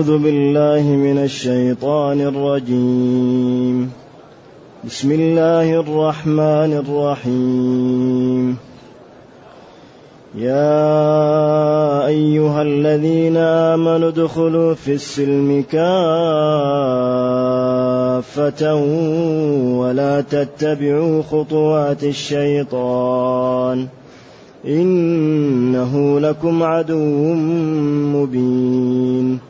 أعوذ 0.00 0.18
بالله 0.18 0.82
من 0.82 1.18
الشيطان 1.18 2.20
الرجيم. 2.20 3.90
بسم 4.84 5.12
الله 5.12 5.80
الرحمن 5.80 6.72
الرحيم. 6.84 8.56
يا 10.38 12.06
أيها 12.06 12.62
الذين 12.62 13.36
آمنوا 13.36 14.08
ادخلوا 14.08 14.74
في 14.74 14.92
السلم 14.92 15.64
كافة 15.72 15.94
ولا 19.76 20.20
تتبعوا 20.20 21.22
خطوات 21.22 22.04
الشيطان. 22.04 23.86
إنه 24.66 26.20
لكم 26.20 26.62
عدو 26.62 27.34
مبين. 28.16 29.49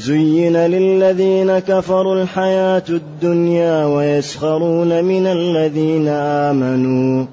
زين 0.00 0.56
للذين 0.56 1.58
كفروا 1.58 2.22
الحياة 2.22 2.84
الدنيا 2.88 3.84
ويسخرون 3.84 5.04
من 5.04 5.26
الذين 5.26 6.08
آمنوا 6.08 7.26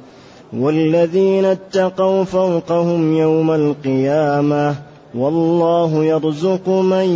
والذين 0.53 1.45
اتقوا 1.45 2.23
فوقهم 2.23 3.17
يوم 3.17 3.51
القيامة 3.51 4.75
والله 5.15 6.05
يرزق 6.05 6.69
من 6.69 7.07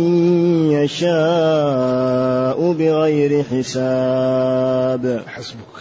يشاء 0.72 2.72
بغير 2.72 3.44
حساب. 3.44 5.22
حسبك. 5.26 5.76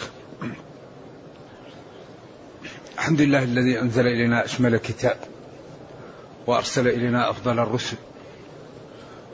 الحمد 2.97 3.21
لله 3.21 3.43
الذي 3.43 3.81
أنزل 3.81 4.07
إلينا 4.07 4.45
أشمل 4.45 4.77
كتاب 4.77 5.17
وأرسل 6.47 6.87
إلينا 6.87 7.29
أفضل 7.29 7.59
الرسل. 7.59 7.97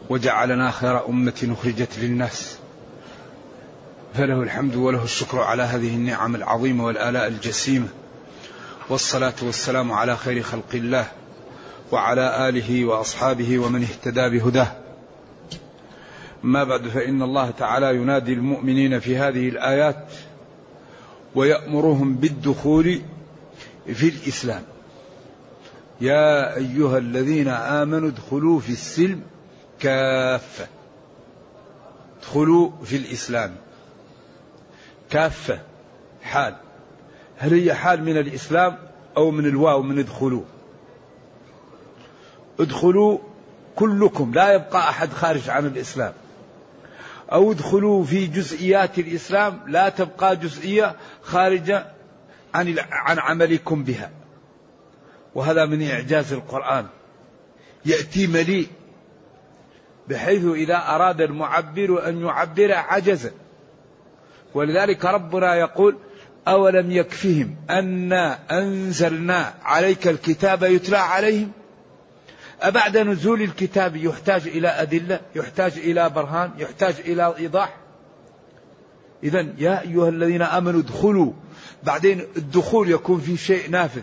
وجعلنا 0.10 0.72
خير 0.72 1.10
أمة 1.10 1.56
أخرجت 1.60 2.00
للناس. 2.00 2.58
فله 4.14 4.42
الحمد 4.42 4.76
وله 4.76 5.04
الشكر 5.04 5.40
على 5.40 5.64
هذه 5.64 5.96
النعم 5.96 6.36
العظيمة 6.36 6.86
والآلاء 6.86 7.28
الجسيمة. 7.28 7.88
والصلاة 8.90 9.34
والسلام 9.42 9.92
على 9.92 10.18
خير 10.18 10.44
خلق 10.44 10.74
الله 10.74 11.08
وعلى 11.92 12.50
آله 12.50 12.86
وأصحابه 12.86 13.60
ومن 13.60 13.82
اهتدى 13.84 14.40
بهداه. 14.40 14.72
ما 16.44 16.64
بعد 16.64 16.88
فإن 16.88 17.22
الله 17.22 17.50
تعالى 17.50 17.96
ينادي 17.96 18.34
المؤمنين 18.34 19.00
في 19.00 19.18
هذه 19.18 19.50
الآيات 19.50 20.06
ويأمرهم 21.36 22.16
بالدخول 22.16 23.02
في 23.94 24.10
الإسلام. 24.10 24.62
يا 26.02 26.56
أيها 26.56 26.98
الذين 26.98 27.48
آمنوا 27.48 28.10
ادخلوا 28.10 28.60
في 28.60 28.72
السلم 28.72 29.22
كافة 29.80 30.68
ادخلوا 32.20 32.72
في 32.86 32.96
الإسلام. 32.98 33.56
كافة 35.10 35.60
حال. 36.22 36.56
هل 37.38 37.54
هي 37.54 37.74
حال 37.74 38.04
من 38.04 38.18
الإسلام 38.18 38.78
أو 39.18 39.32
من 39.32 39.46
الواو 39.46 39.82
من 39.82 40.00
ادخلوا؟ 40.00 40.44
ادخلوا 42.60 43.20
كلكم 43.76 44.34
لا 44.34 44.54
يبقى 44.54 44.90
أحد 44.90 45.14
خارج 45.14 45.50
عن 45.50 45.66
الإسلام. 45.66 46.14
أو 47.32 47.52
ادخلوا 47.52 48.04
في 48.04 48.28
جزئيات 48.28 49.00
الإسلام 49.00 49.60
لا 49.68 49.90
تبقى 49.90 50.36
جزئية 50.36 50.96
خارجة 51.22 51.86
عن 52.54 52.76
عن 52.80 53.20
عملكم 53.20 53.84
بها. 53.84 54.12
وهذا 55.36 55.66
من 55.66 55.90
إعجاز 55.90 56.34
القرآن. 56.34 56.86
يأتي 57.86 58.28
مليء 58.28 58.68
بحيث 60.10 60.46
إذا 60.46 60.78
أراد 60.78 61.22
المعبر 61.22 62.10
أن 62.10 62.22
يعبر 62.26 62.74
عجز 62.74 63.32
ولذلك 64.54 65.06
ربنا 65.06 65.56
يقول 65.56 65.98
أولم 66.48 66.92
يكفهم 66.92 67.56
أنا 67.70 68.40
أنزلنا 68.52 69.54
عليك 69.64 70.08
الكتاب 70.08 70.64
يتلى 70.64 70.98
عليهم؟ 70.98 71.52
أبعد 72.62 72.98
نزول 72.98 73.42
الكتاب 73.42 73.96
يحتاج 73.96 74.48
إلى 74.48 74.68
أدلة 74.68 75.20
يحتاج 75.36 75.78
إلى 75.78 76.10
برهان 76.10 76.52
يحتاج 76.58 76.96
إلى 77.00 77.36
إيضاح؟ 77.38 77.78
إذا 79.24 79.48
يا 79.58 79.82
أيها 79.82 80.10
الذين 80.10 80.42
آمنوا 80.42 80.80
ادخلوا. 80.80 81.34
بعدين 81.84 82.28
الدخول 82.38 82.92
يكون 82.92 83.20
في 83.20 83.38
شيء 83.38 83.70
نافذ 83.70 84.02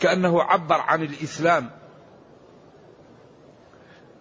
كأنه 0.00 0.42
عبر 0.42 0.80
عن 0.80 1.02
الإسلام. 1.02 1.70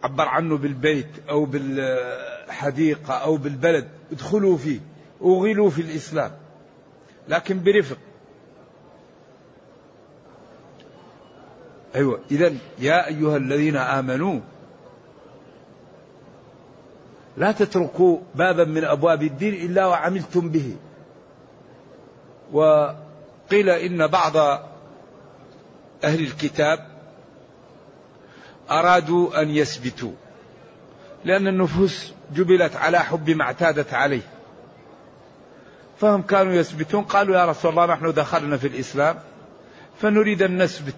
عبر 0.04 0.28
عنه 0.28 0.58
بالبيت 0.58 1.08
أو 1.30 1.46
بالحديقة 1.46 3.14
أو 3.14 3.38
بالبلد 3.38 3.88
ادخلوا 4.12 4.58
فيه 4.58 4.80
أغلوا 5.22 5.70
في 5.70 5.82
الإسلام 5.82 6.32
لكن 7.30 7.64
برفق. 7.64 7.98
أيوة 11.96 12.20
إذا 12.32 12.54
يا 12.80 13.08
أيها 13.08 13.38
الذين 13.38 13.76
آمنوا 13.76 14.40
لا 17.38 17.52
تتركوا 17.52 18.20
بابا 18.36 18.64
من 18.64 18.84
أبواب 18.84 19.24
الدين 19.24 19.54
إلا 19.54 19.86
وعملتم 19.86 20.50
به. 20.50 20.76
وقيل 22.52 23.70
إن 23.70 24.08
بعض 24.08 24.38
أهل 26.04 26.24
الكتاب 26.24 26.91
أرادوا 28.72 29.42
أن 29.42 29.50
يثبتوا 29.50 30.12
لأن 31.26 31.48
النفوس 31.48 32.14
جبلت 32.36 32.76
على 32.76 33.00
حب 33.00 33.30
ما 33.30 33.44
اعتادت 33.44 33.94
عليه. 33.94 34.22
فهم 36.00 36.22
كانوا 36.22 36.54
يثبتون 36.54 37.04
قالوا 37.04 37.36
يا 37.36 37.46
رسول 37.46 37.72
الله 37.72 37.86
نحن 37.86 38.14
دخلنا 38.14 38.58
في 38.58 38.68
الإسلام 38.68 39.20
فنريد 40.02 40.42
أن 40.42 40.64
نثبت 40.64 40.96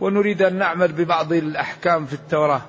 ونريد 0.00 0.42
أن 0.42 0.58
نعمل 0.58 0.92
ببعض 0.92 1.32
الأحكام 1.32 2.06
في 2.06 2.14
التوراة. 2.14 2.62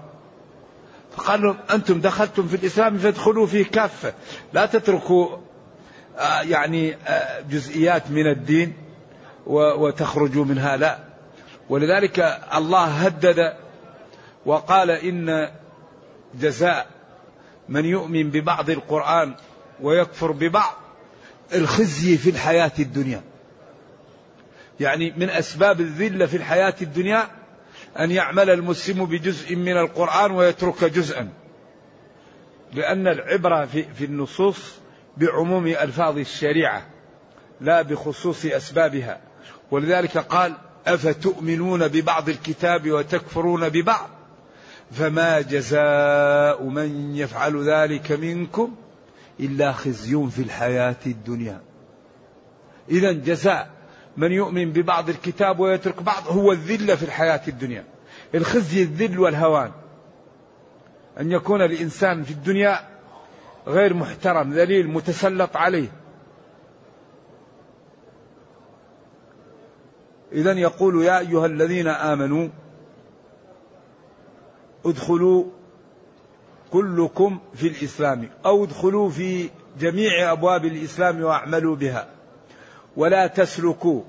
فقال 1.18 1.42
لهم 1.42 1.58
أنتم 1.72 2.02
دخلتم 2.02 2.48
في 2.48 2.56
الإسلام 2.56 2.98
فادخلوا 2.98 3.48
فيه 3.48 3.66
كافة 3.66 4.14
لا 4.54 4.66
تتركوا 4.66 5.38
آه، 6.18 6.42
يعني 6.42 6.96
آه، 7.08 7.42
جزئيات 7.42 8.12
من 8.12 8.28
الدين 8.28 8.74
وتخرجوا 9.48 10.46
منها 10.46 10.78
لا. 10.78 11.11
ولذلك 11.72 12.40
الله 12.56 12.86
هدد 12.86 13.54
وقال 14.46 14.92
إن 14.92 15.52
جزاء 16.36 16.88
من 17.70 17.86
يؤمن 17.86 18.30
ببعض 18.30 18.70
القرآن 18.70 19.36
ويكفر 19.82 20.32
ببعض 20.32 20.74
الخزي 21.54 22.18
في 22.18 22.30
الحياة 22.30 22.72
الدنيا. 22.80 23.22
يعني 24.80 25.14
من 25.18 25.30
أسباب 25.30 25.82
الذلة 25.82 26.26
في 26.26 26.38
الحياة 26.38 26.76
الدنيا 26.82 27.28
أن 28.00 28.12
يعمل 28.12 28.50
المسلم 28.50 29.06
بجزء 29.06 29.56
من 29.56 29.78
القرآن 29.78 30.32
ويترك 30.32 30.84
جزءا. 30.84 31.30
لأن 32.74 33.08
العبرة 33.08 33.66
في, 33.66 33.84
في 33.84 34.06
النصوص 34.06 34.76
بعموم 35.18 35.68
ألفاظ 35.68 36.18
الشريعة 36.18 36.86
لا 37.62 37.82
بخصوص 37.82 38.46
أسبابها. 38.46 39.20
ولذلك 39.72 40.18
قال 40.18 40.54
أفتؤمنون 40.88 41.88
ببعض 41.88 42.30
الكتاب 42.30 42.92
وتكفرون 42.92 43.70
ببعض؟ 43.70 44.10
فما 44.92 45.42
جزاء 45.42 46.64
من 46.64 47.16
يفعل 47.16 47.70
ذلك 47.70 48.12
منكم 48.12 48.76
إلا 49.40 49.72
خزي 49.72 50.28
في 50.30 50.42
الحياة 50.42 50.96
الدنيا. 51.06 51.62
إذا 52.90 53.12
جزاء 53.12 53.70
من 54.18 54.32
يؤمن 54.32 54.72
ببعض 54.72 55.10
الكتاب 55.10 55.60
ويترك 55.60 56.04
بعض 56.04 56.28
هو 56.28 56.52
الذلة 56.52 56.96
في 56.96 57.04
الحياة 57.04 57.42
الدنيا. 57.48 57.84
الخزي 58.36 58.84
الذل 58.84 59.20
والهوان. 59.20 59.72
أن 61.20 61.32
يكون 61.32 61.62
الإنسان 61.62 62.24
في 62.24 62.32
الدنيا 62.32 62.80
غير 63.68 63.94
محترم 63.94 64.54
ذليل 64.54 64.88
متسلط 64.88 65.58
عليه. 65.58 66.01
إذا 70.32 70.52
يقول 70.52 71.04
يا 71.04 71.20
أيها 71.20 71.46
الذين 71.46 71.88
آمنوا 71.88 72.48
ادخلوا 74.86 75.46
كلكم 76.72 77.40
في 77.56 77.68
الإسلام 77.68 78.30
أو 78.46 78.64
ادخلوا 78.64 79.10
في 79.10 79.50
جميع 79.80 80.32
أبواب 80.32 80.66
الإسلام 80.66 81.22
واعملوا 81.22 81.76
بها 81.76 82.08
ولا 82.98 83.28
تسلكوا 83.28 84.02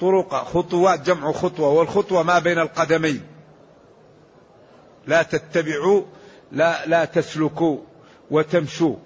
طرق 0.00 0.34
خطوات 0.34 1.00
جمع 1.00 1.32
خطوة 1.32 1.68
والخطوة 1.68 2.22
ما 2.22 2.38
بين 2.38 2.58
القدمين. 2.58 3.22
لا 5.06 5.22
تتبعوا 5.22 6.02
لا 6.52 6.86
لا 6.86 7.04
تسلكوا 7.04 7.78
وتمشوا. 8.30 8.96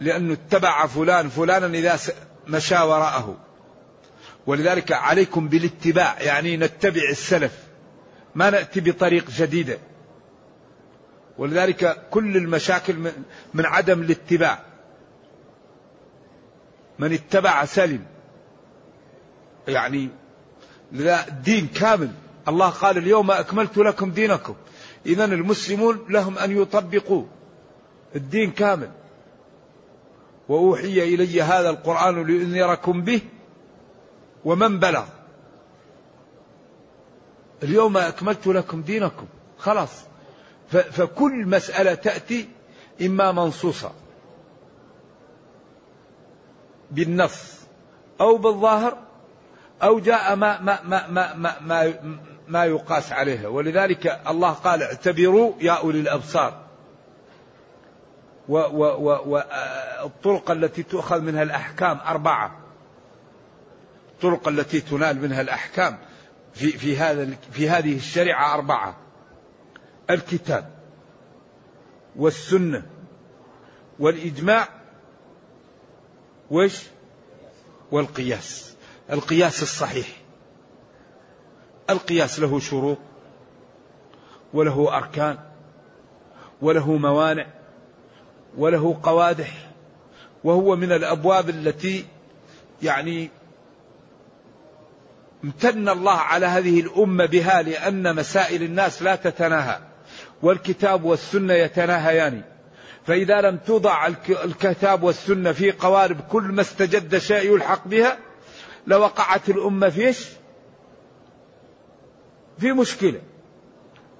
لأنه 0.00 0.32
اتبع 0.32 0.86
فلان 0.86 1.28
فلانا 1.28 1.66
إذا 1.66 1.98
مشى 2.48 2.74
وراءه. 2.74 3.36
ولذلك 4.46 4.92
عليكم 4.92 5.48
بالاتباع 5.48 6.22
يعني 6.22 6.56
نتبع 6.56 7.02
السلف. 7.10 7.52
ما 8.34 8.50
نأتي 8.50 8.80
بطريق 8.80 9.30
جديدة. 9.30 9.78
ولذلك 11.38 12.08
كل 12.10 12.36
المشاكل 12.36 12.94
من 13.54 13.66
عدم 13.66 14.00
الاتباع. 14.00 14.62
من 16.98 17.12
اتبع 17.12 17.64
سلم. 17.64 18.04
يعني 19.68 20.08
لا 20.92 21.28
الدين 21.28 21.66
كامل. 21.66 22.10
الله 22.48 22.68
قال 22.68 22.98
اليوم 22.98 23.30
أكملت 23.30 23.78
لكم 23.78 24.10
دينكم. 24.10 24.54
إذا 25.06 25.24
المسلمون 25.24 26.06
لهم 26.08 26.38
أن 26.38 26.62
يطبقوا. 26.62 27.24
الدين 28.16 28.50
كامل. 28.50 28.90
وأوحي 30.50 31.14
إلي 31.14 31.42
هذا 31.42 31.70
القرآن 31.70 32.26
لأنذركم 32.26 33.02
به 33.02 33.20
ومن 34.44 34.78
بلغ. 34.78 35.04
اليوم 37.62 37.96
أكملت 37.96 38.46
لكم 38.46 38.82
دينكم. 38.82 39.26
خلاص. 39.58 39.90
فكل 40.68 41.46
مسألة 41.46 41.94
تأتي 41.94 42.48
إما 43.02 43.32
منصوصة 43.32 43.92
بالنص 46.90 47.60
أو 48.20 48.36
بالظاهر 48.36 48.98
أو 49.82 49.98
جاء 49.98 50.36
ما 50.36 50.60
ما 50.60 50.78
ما 50.82 51.06
ما 51.06 51.34
ما, 51.34 51.60
ما, 51.60 51.94
ما 52.48 52.64
يقاس 52.64 53.12
عليها. 53.12 53.48
ولذلك 53.48 54.20
الله 54.28 54.50
قال 54.50 54.82
اعتبروا 54.82 55.52
يا 55.60 55.72
أولي 55.72 56.00
الأبصار. 56.00 56.69
والطرق 58.48 60.50
التي 60.50 60.82
تؤخذ 60.82 61.20
منها 61.20 61.42
الأحكام 61.42 61.98
أربعة. 62.06 62.56
الطرق 64.14 64.48
التي 64.48 64.80
تنال 64.80 65.20
منها 65.20 65.40
الأحكام 65.40 65.98
في 66.54 66.72
في 66.72 66.96
هذا 66.96 67.30
في 67.52 67.70
هذه 67.70 67.96
الشريعة 67.96 68.54
أربعة. 68.54 68.96
الكتاب 70.10 70.70
والسنة 72.16 72.82
والإجماع 73.98 74.68
وش 76.50 76.82
والقياس. 77.90 78.74
القياس 79.10 79.62
الصحيح. 79.62 80.06
القياس 81.90 82.40
له 82.40 82.60
شروط 82.60 82.98
وله 84.54 84.96
أركان 84.96 85.38
وله 86.62 86.96
موانع 86.96 87.46
وله 88.56 88.98
قوادح 89.02 89.70
وهو 90.44 90.76
من 90.76 90.92
الأبواب 90.92 91.50
التي 91.50 92.04
يعني 92.82 93.30
امتن 95.44 95.88
الله 95.88 96.16
على 96.16 96.46
هذه 96.46 96.80
الأمة 96.80 97.26
بها 97.26 97.62
لأن 97.62 98.16
مسائل 98.16 98.62
الناس 98.62 99.02
لا 99.02 99.16
تتناهى 99.16 99.78
والكتاب 100.42 101.04
والسنة 101.04 101.54
يتناهيان 101.54 102.42
فإذا 103.06 103.40
لم 103.40 103.56
توضع 103.56 104.06
الكتاب 104.44 105.02
والسنة 105.02 105.52
في 105.52 105.70
قوارب 105.70 106.20
كل 106.20 106.42
ما 106.42 106.60
استجد 106.60 107.18
شيء 107.18 107.54
يلحق 107.54 107.88
بها 107.88 108.18
لوقعت 108.86 109.48
الأمة 109.48 109.88
في 109.88 110.06
إيش؟ 110.06 110.28
في 112.58 112.72
مشكلة 112.72 113.20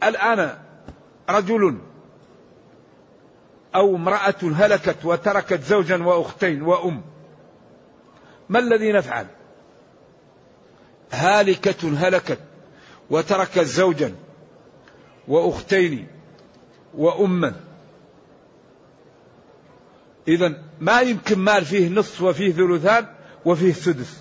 الآن 0.03 0.59
رجل 1.31 1.79
أو 3.75 3.97
امرأة 3.97 4.35
هلكت 4.43 4.97
وتركت 5.05 5.63
زوجا 5.63 6.03
وأختين 6.03 6.63
وأم. 6.63 7.03
ما 8.49 8.59
الذي 8.59 8.93
نفعل؟ 8.93 9.27
هالكة 11.13 12.07
هلكت 12.07 12.39
وتركت 13.11 13.61
زوجا 13.61 14.15
وأختين 15.29 16.07
وأما. 16.95 17.55
إذا 20.29 20.63
ما 20.81 21.01
يمكن 21.01 21.39
مال 21.39 21.65
فيه 21.65 21.89
نصف 21.89 22.23
وفيه 22.23 22.53
ثلثان 22.53 23.07
وفيه 23.45 23.73
سدس. 23.73 24.21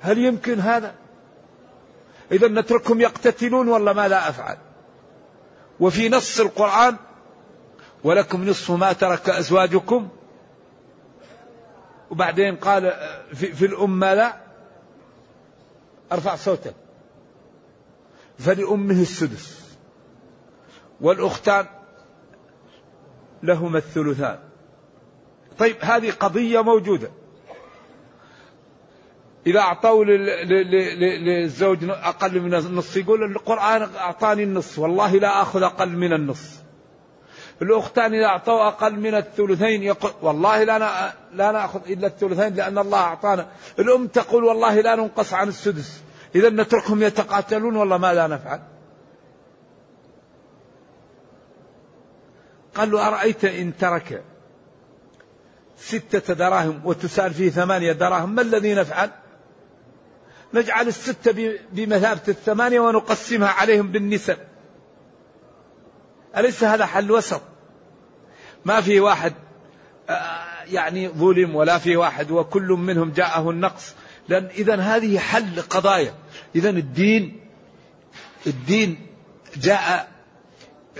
هل 0.00 0.18
يمكن 0.18 0.60
هذا؟ 0.60 0.94
إذا 2.32 2.48
نتركهم 2.48 3.00
يقتتلون 3.00 3.68
ولا 3.68 3.92
ما 3.92 4.08
لا 4.08 4.28
أفعل؟ 4.28 4.56
وفي 5.80 6.08
نص 6.08 6.40
القرآن 6.40 6.96
ولكم 8.04 8.44
نصف 8.44 8.70
ما 8.70 8.92
ترك 8.92 9.28
أزواجكم. 9.28 10.08
وبعدين 12.10 12.56
قال 12.56 12.92
في, 13.34 13.52
في 13.52 13.66
الأمة 13.66 14.14
لا. 14.14 14.36
أرفع 16.12 16.34
صوتك. 16.36 16.74
فلأمه 18.38 19.02
السدس. 19.02 19.76
والأختان 21.00 21.66
لهما 23.42 23.78
الثلثان. 23.78 24.38
طيب 25.58 25.76
هذه 25.80 26.10
قضية 26.10 26.62
موجودة. 26.62 27.10
إذا 29.46 29.60
أعطوا 29.60 30.04
للزوج 30.04 31.78
أقل 31.84 32.40
من 32.40 32.54
النص 32.54 32.96
يقول 32.96 33.24
القرآن 33.24 33.82
أعطاني 33.82 34.42
النص 34.42 34.78
والله 34.78 35.16
لا 35.16 35.42
أخذ 35.42 35.62
أقل 35.62 35.88
من 35.88 36.12
النص 36.12 36.59
الأختان 37.62 38.14
إذا 38.14 38.26
أعطوا 38.26 38.68
أقل 38.68 39.00
من 39.00 39.14
الثلثين 39.14 39.82
يقول 39.82 40.12
والله 40.22 40.64
لا 40.64 40.78
لا 41.32 41.52
نأخذ 41.52 41.80
إلا 41.90 42.06
الثلثين 42.06 42.54
لأن 42.54 42.78
الله 42.78 42.98
أعطانا. 42.98 43.48
الأم 43.78 44.06
تقول 44.06 44.44
والله 44.44 44.80
لا 44.80 44.94
ننقص 44.94 45.34
عن 45.34 45.48
السدس. 45.48 46.02
إذا 46.34 46.50
نتركهم 46.50 47.02
يتقاتلون 47.02 47.76
والله 47.76 47.98
ما 47.98 48.14
لا 48.14 48.26
نفعل. 48.26 48.60
قال 52.74 52.90
له 52.90 53.08
أرأيت 53.08 53.44
إن 53.44 53.76
ترك 53.76 54.22
ستة 55.76 56.34
دراهم 56.34 56.80
وتسال 56.84 57.34
فيه 57.34 57.50
ثمانية 57.50 57.92
دراهم 57.92 58.34
ما 58.34 58.42
الذي 58.42 58.74
نفعل؟ 58.74 59.10
نجعل 60.54 60.88
الستة 60.88 61.58
بمثابة 61.72 62.22
الثمانية 62.28 62.80
ونقسمها 62.80 63.48
عليهم 63.48 63.92
بالنسب. 63.92 64.38
أليس 66.36 66.64
هذا 66.64 66.86
حل 66.86 67.10
وسط؟ 67.10 67.42
ما 68.64 68.80
في 68.80 69.00
واحد 69.00 69.32
آه، 70.08 70.44
يعني 70.70 71.08
ظلم 71.08 71.54
ولا 71.54 71.78
في 71.78 71.96
واحد 71.96 72.30
وكل 72.30 72.68
منهم 72.68 73.10
جاءه 73.10 73.50
النقص. 73.50 73.94
لأن 74.28 74.44
إذا 74.44 74.76
هذه 74.76 75.18
حل 75.18 75.60
قضايا. 75.60 76.14
إذا 76.54 76.70
الدين 76.70 77.40
الدين 78.46 79.06
جاء 79.56 80.08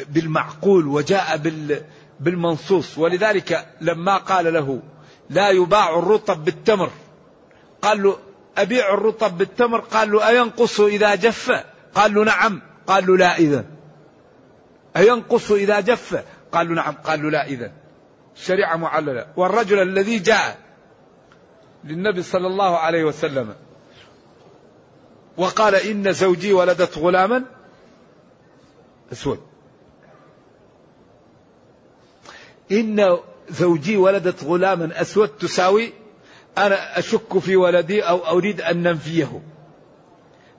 بالمعقول 0.09 0.87
وجاء 0.87 1.41
بالمنصوص. 2.21 2.99
ولذلك 2.99 3.67
لما 3.81 4.17
قال 4.17 4.53
له 4.53 4.83
لا 5.31 5.51
يباع 5.51 5.99
الرطب 5.99 6.45
بالتمر. 6.45 6.91
قال 7.83 8.03
له 8.03 8.19
أبيع 8.57 8.95
الرطب 8.95 9.39
بالتمر؟ 9.39 9.81
قال 9.81 10.13
له 10.13 10.29
أينقص 10.29 10.81
إذا 10.81 11.15
جف؟ 11.15 11.53
قال 11.95 12.15
له 12.15 12.25
نعم. 12.25 12.63
قال 12.87 13.07
له 13.07 13.17
لا 13.17 13.39
إذا. 13.39 13.65
أينقص 14.97 15.51
إذا 15.53 15.81
جف؟ 15.81 16.25
قال 16.53 16.69
له 16.69 16.75
نعم 16.75 16.95
قال 16.95 17.23
له 17.23 17.31
لا 17.31 17.47
إذا 17.47 17.73
الشريعة 18.37 18.77
معللة. 18.77 19.27
والرجل 19.37 19.83
الذي 19.83 20.19
جاء 20.19 20.59
للنبي 21.85 22.23
صلى 22.23 22.47
الله 22.47 22.79
عليه 22.79 23.05
وسلم 23.05 23.55
وقال 25.37 25.75
إن 25.75 26.13
زوجي 26.13 26.53
ولدت 26.53 26.99
غلاما 26.99 27.45
أسود. 29.13 29.41
إن 32.73 33.19
زوجي 33.51 33.97
ولدت 33.97 34.45
غلاما 34.45 35.01
أسود 35.01 35.29
تساوي 35.29 35.93
أنا 36.59 36.99
أشك 36.99 37.39
في 37.39 37.57
ولدي 37.57 38.03
أو 38.03 38.19
أريد 38.19 38.61
أن 38.61 38.83
ننفيه. 38.83 39.43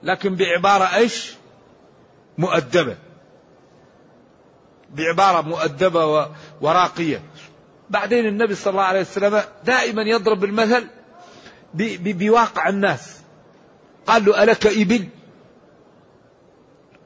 لكن 0.02 0.36
بعبارة 0.36 0.84
إيش؟ 0.84 1.34
مؤدبة. 2.38 2.96
بعبارة 4.92 5.40
مؤدبة 5.40 6.28
وراقية. 6.60 7.22
بعدين 7.90 8.26
النبي 8.26 8.54
صلى 8.54 8.70
الله 8.70 8.82
عليه 8.82 9.00
وسلم 9.00 9.42
دائما 9.64 10.02
يضرب 10.02 10.44
المثل 10.44 10.86
بواقع 11.74 12.68
الناس. 12.68 13.20
قال 14.06 14.24
له 14.24 14.42
ألك 14.42 14.66
إبل؟ 14.66 15.08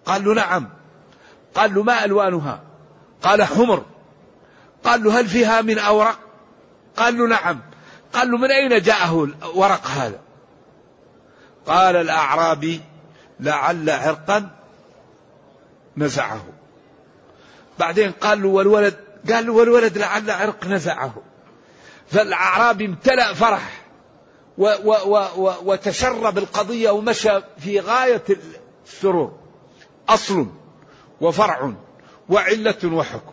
قال 0.07 0.25
له 0.25 0.35
نعم. 0.35 0.69
قال 1.55 1.75
له 1.75 1.83
ما 1.83 2.05
ألوانها؟ 2.05 2.63
قال 3.23 3.43
حمر. 3.43 3.85
قال 4.85 5.05
له 5.05 5.21
هل 5.21 5.27
فيها 5.27 5.61
من 5.61 5.79
أورق؟ 5.79 6.19
قال 6.97 7.19
له 7.19 7.27
نعم. 7.27 7.61
قال 8.13 8.31
له 8.31 8.39
من 8.39 8.51
أين 8.51 8.83
جاءه 8.83 9.25
الورق 9.25 9.87
هذا؟ 9.87 10.21
قال 11.67 11.97
الأعرابي 11.97 12.81
لعل 13.41 13.91
عرقا 13.91 14.51
نزعه. 15.97 16.56
بعدين 17.79 18.13
قال 18.13 18.43
له 18.43 18.49
والولد 18.49 18.97
قال 19.31 19.47
له 19.47 19.53
والولد 19.53 19.99
لعل 19.99 20.31
عرق 20.31 20.67
نزعه. 20.67 21.15
فالأعرابي 22.07 22.87
امتلأ 22.87 23.35
فرح 23.35 23.87
و 24.59 24.65
و 24.65 24.93
و 25.07 25.17
و 25.37 25.55
وتشرب 25.65 26.39
القضية 26.39 26.91
ومشى 26.91 27.41
في 27.59 27.81
غاية 27.81 28.23
السرور. 28.87 29.39
أصل 30.09 30.47
وفرع 31.21 31.73
وعلة 32.29 32.85
وحكم. 32.85 33.33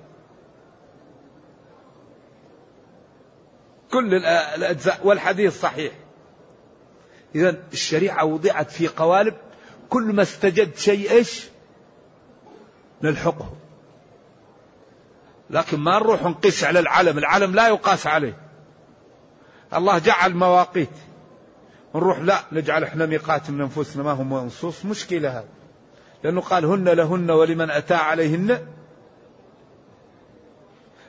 كل 3.91 4.15
الأجزاء 4.55 4.99
والحديث 5.03 5.61
صحيح. 5.61 5.93
إذا 7.35 7.63
الشريعة 7.73 8.25
وضعت 8.25 8.71
في 8.71 8.87
قوالب 8.87 9.33
كل 9.89 10.03
ما 10.03 10.21
استجد 10.21 10.77
شيء 10.77 11.11
إيش؟ 11.11 11.47
نلحقه 13.01 13.62
لكن 15.53 15.79
ما 15.79 15.99
نروح 15.99 16.23
نقيس 16.23 16.63
على 16.63 16.79
العلم 16.79 17.17
العلم 17.17 17.55
لا 17.55 17.67
يقاس 17.67 18.07
عليه. 18.07 18.37
الله 19.73 19.97
جعل 19.97 20.33
مواقيت. 20.35 20.89
نروح 21.95 22.19
لا 22.19 22.39
نجعل 22.51 22.83
إحنا 22.83 23.05
ميقات 23.05 23.49
من 23.49 23.61
أنفسنا 23.61 24.03
ما 24.03 24.11
هو 24.11 24.23
منصوص 24.23 24.85
مشكلة 24.85 25.29
هذا 25.29 25.47
لأنه 26.23 26.41
قال 26.41 26.65
هن 26.65 26.89
لهن 26.89 27.31
ولمن 27.31 27.69
أتى 27.71 27.93
عليهن. 27.93 28.67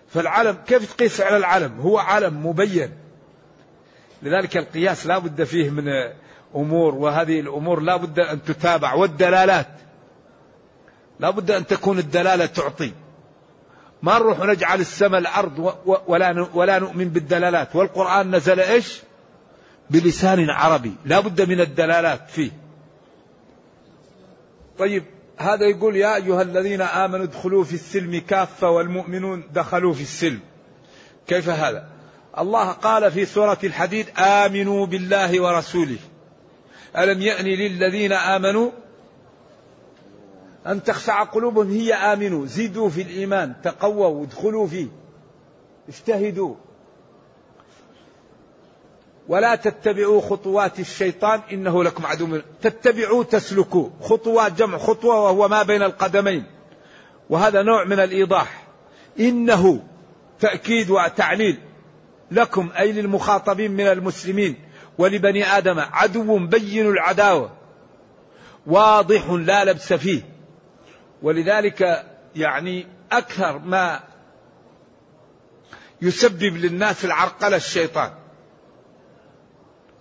فالعلم 0.08 0.56
كيف 0.66 0.94
تقيس 0.94 1.20
على 1.20 1.36
العلم؟ 1.36 1.80
هو 1.80 1.98
علم 1.98 2.46
مبين. 2.46 2.92
لذلك 4.22 4.56
القياس 4.56 5.06
لا 5.06 5.18
بد 5.18 5.44
فيه 5.44 5.70
من 5.70 5.84
أمور 6.54 6.94
وهذه 6.94 7.40
الأمور 7.40 7.80
لا 7.80 7.96
بد 7.96 8.18
أن 8.18 8.42
تتابع. 8.42 8.94
والدلالات. 8.94 9.68
لا 11.20 11.30
بد 11.30 11.50
أن 11.50 11.66
تكون 11.66 11.98
الدلالة 11.98 12.46
تعطي. 12.46 12.92
ما 14.04 14.18
نروح 14.18 14.38
نجعل 14.38 14.80
السماء 14.80 15.20
الأرض 15.20 15.74
ولا 16.06 16.48
ولا 16.54 16.78
نؤمن 16.78 17.08
بالدلالات. 17.08 17.76
والقرآن 17.76 18.36
نزل 18.36 18.60
إيش؟ 18.60 19.00
بلسان 19.90 20.50
عربي. 20.50 20.92
لا 21.04 21.20
بد 21.20 21.48
من 21.48 21.60
الدلالات 21.60 22.30
فيه. 22.30 22.50
طيب 24.78 25.04
هذا 25.36 25.66
يقول 25.66 25.96
يا 25.96 26.16
أيها 26.16 26.42
الذين 26.42 26.80
آمنوا 26.80 27.24
ادخلوا 27.24 27.64
في 27.64 27.74
السلم 27.74 28.22
كافة 28.28 28.70
والمؤمنون 28.70 29.44
دخلوا 29.52 29.94
في 29.94 30.02
السلم. 30.02 30.40
كيف 31.26 31.48
هذا؟ 31.48 31.88
الله 32.38 32.72
قال 32.72 33.12
في 33.12 33.24
سورة 33.24 33.58
الحديد 33.64 34.06
آمنوا 34.18 34.86
بالله 34.86 35.40
ورسوله. 35.40 35.98
ألم 36.98 37.22
يأن 37.22 37.44
للذين 37.44 38.12
آمنوا 38.12 38.70
أن 40.66 40.82
تخشع 40.82 41.22
قلوبهم 41.22 41.70
هي 41.70 41.94
آمنوا 41.94 42.46
زيدوا 42.46 42.88
في 42.88 43.02
الإيمان 43.02 43.54
تقووا 43.62 44.24
ادخلوا 44.24 44.66
فيه 44.66 44.86
اجتهدوا. 45.88 46.54
ولا 49.28 49.54
تتبعوا 49.54 50.20
خطوات 50.20 50.80
الشيطان 50.80 51.40
إنه 51.52 51.84
لكم 51.84 52.06
عدو 52.06 52.40
تتبعوا 52.62 53.24
تسلكوا. 53.24 53.88
خطوات 54.00 54.52
جمع 54.52 54.78
خطوة 54.78 55.20
وهو 55.20 55.48
ما 55.48 55.62
بين 55.62 55.82
القدمين. 55.82 56.44
وهذا 57.30 57.62
نوع 57.62 57.84
من 57.84 58.00
الإيضاح. 58.00 58.66
إنه 59.20 59.82
تأكيد 60.40 60.90
وتعليل 60.90 61.58
لكم 62.30 62.70
أي 62.78 62.92
للمخاطبين 62.92 63.70
من 63.70 63.86
المسلمين 63.86 64.56
ولبني 64.98 65.44
آدم 65.44 65.78
عدو 65.78 66.46
بين 66.46 66.86
العداوة. 66.86 67.50
واضح 68.66 69.30
لا 69.30 69.64
لبس 69.64 69.92
فيه. 69.92 70.33
ولذلك 71.24 72.06
يعني 72.36 72.86
أكثر 73.12 73.58
ما 73.58 74.00
يسبب 76.02 76.56
للناس 76.56 77.04
العرقلة 77.04 77.56
الشيطان. 77.56 78.10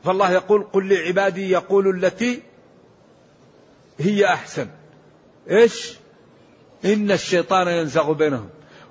فالله 0.04 0.32
يقول 0.32 0.64
قل 0.64 0.94
لعبادي 0.94 1.52
يقول 1.52 2.06
التي 2.06 2.42
هي 4.00 4.26
أحسن. 4.26 4.68
إيش؟ 5.50 5.94
إن 6.86 7.12
الشيطان 7.12 7.68
ينزغ 7.68 8.14
بينهم. 8.14 8.50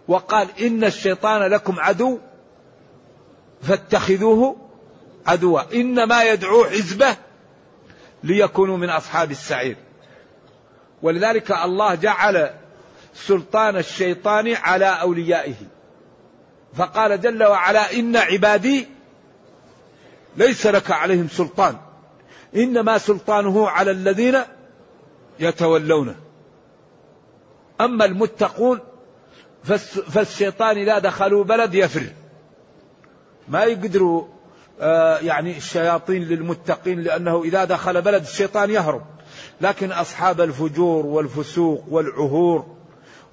وقال 0.09 0.49
إن 0.61 0.85
الشيطان 0.85 1.43
لكم 1.43 1.81
عدو 1.81 2.19
فاتخذوه 3.63 4.57
عدوا. 5.27 5.75
إنما 5.75 6.23
يدعو 6.23 6.65
حزبه 6.65 7.17
ليكونوا 8.23 8.77
من 8.77 8.91
أصحاب 8.91 9.31
السعير. 9.31 9.77
ولذلك 11.03 11.53
الله 11.53 11.95
جعل 11.95 12.51
سلطان 13.15 13.77
الشيطان 13.77 14.55
على 14.55 14.87
أوليائه. 14.87 15.55
فقال 16.75 17.21
جل 17.21 17.45
وعلا 17.45 17.93
إن 17.93 18.17
عبادي 18.17 18.89
ليس 20.37 20.67
لك 20.67 20.91
عليهم 20.91 21.29
سلطان. 21.29 21.77
إنما 22.57 22.99
سلطانه 22.99 23.69
على 23.69 23.91
الذين 23.91 24.39
يتولونه. 25.41 26.15
أما 27.81 28.05
المتقون 28.05 28.79
فالشيطان 30.09 30.79
إذا 30.79 30.99
دخلوا 30.99 31.45
بلد 31.45 31.75
يفر. 31.75 32.03
ما 33.49 33.65
يقدروا 33.65 34.27
آه، 34.81 35.19
يعني 35.19 35.57
الشياطين 35.57 36.23
للمتقين 36.23 37.01
لأنه 37.01 37.43
إذا 37.43 37.65
دخل 37.65 38.03
بلد 38.03 38.23
الشيطان 38.23 38.71
يهرب. 38.71 39.03
لكن 39.63 39.93
أصحاب 39.93 40.41
الفجور 40.41 41.07
والفسوق 41.07 41.85
والعهور 41.89 42.77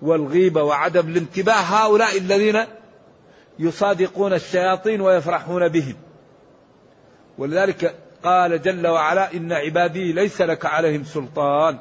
والغيبة 0.02 0.64
وعدم 0.64 1.08
الانتباه 1.08 1.54
هؤلاء 1.54 2.18
الذين 2.18 2.66
يصادقون 3.60 4.34
الشياطين 4.34 5.02
ويفرحون 5.02 5.68
بهم. 5.68 5.96
ولذلك 7.38 7.96
قال 8.24 8.62
جل 8.62 8.88
وعلا 8.88 9.34
إن 9.34 9.52
عبادي 9.52 10.14
ليس 10.14 10.42
لك 10.42 10.66
عليهم 10.66 11.04
سلطان. 11.04 11.80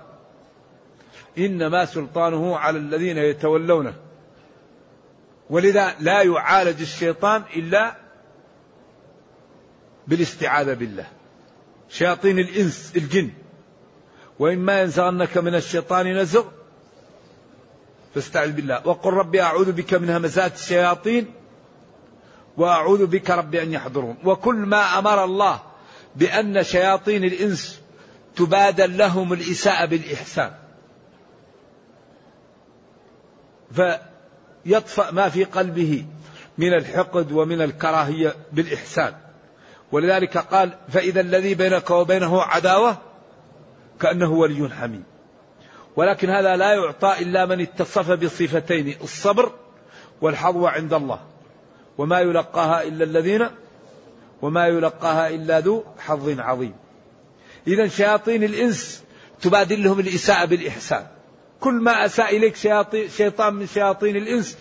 إنما 1.39 1.85
سلطانه 1.85 2.57
على 2.57 2.79
الذين 2.79 3.19
يتولونه. 3.19 3.95
ولذا 5.51 5.95
لا 6.01 6.23
يعالج 6.23 6.81
الشيطان 6.81 7.43
إلا 7.57 7.97
بالاستعاذة 10.07 10.75
بالله. 10.75 11.07
شياطين 11.89 12.39
الإنس 12.39 12.93
الجن. 12.97 13.31
وإما 14.39 14.81
ينزغنك 14.81 15.39
من 15.39 15.55
الشيطان 15.55 16.17
نزغ 16.17 16.45
فاستعذ 18.15 18.53
بالله. 18.53 18.87
وقل 18.87 19.13
ربي 19.13 19.43
أعوذ 19.43 19.73
بك 19.73 19.95
من 19.95 20.11
همزات 20.11 20.55
الشياطين 20.55 21.35
وأعوذ 22.57 23.07
بك 23.07 23.31
رب 23.31 23.55
أن 23.55 23.73
يحضرون. 23.73 24.17
وكل 24.25 24.57
ما 24.57 24.99
أمر 24.99 25.25
الله 25.25 25.61
بأن 26.17 26.63
شياطين 26.63 27.25
الإنس 27.25 27.81
تبادل 28.37 28.99
لهم 28.99 29.33
الإساءة 29.33 29.85
بالإحسان. 29.85 30.53
فيطفأ 33.73 35.11
ما 35.11 35.29
في 35.29 35.45
قلبه 35.45 36.05
من 36.59 36.75
الحقد 36.75 37.33
ومن 37.33 37.63
الكراهية 37.63 38.35
بالإحسان. 38.53 39.15
ولذلك 39.93 40.39
قال 40.39 40.79
فإذا 40.89 41.21
الذي 41.21 41.55
بينك 41.55 41.91
وبينه 41.91 42.43
عداوة 42.43 43.08
كأنه 44.01 44.33
ولي 44.33 44.69
حميم. 44.69 45.05
ولكن 45.97 46.31
هذا 46.31 46.57
لا 46.57 46.75
يعطى 46.75 47.15
إلا 47.19 47.47
من 47.47 47.61
اتصف 47.61 48.11
بصفتين 48.11 48.97
الصبر 49.03 49.53
والحظوة 50.21 50.71
عند 50.71 50.95
الله. 50.95 51.21
وما 51.99 52.21
يلقاها 52.21 52.83
إلا 52.83 53.05
الذين 53.05 53.49
وما 54.43 54.67
يلقاها 54.67 55.29
إلا 55.29 55.61
ذو 55.61 55.85
حظ 55.99 56.41
عظيم. 56.41 56.75
إذا 57.67 57.89
شياطين 57.89 58.45
الإنس 58.45 59.05
تبادل 59.41 59.85
لهم 59.85 60.01
الإساءة 60.01 60.45
بالإحسان. 60.45 61.07
كل 61.61 61.75
ما 61.75 62.05
أساء 62.05 62.37
إليك 62.37 62.57
شيطان 63.09 63.55
من 63.55 63.67
شياطين 63.67 64.17
الإنس 64.17 64.59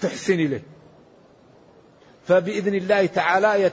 تحسن 0.00 0.34
إليه. 0.34 0.62
فبإذن 2.26 2.74
الله 2.74 3.06
تعالى 3.06 3.70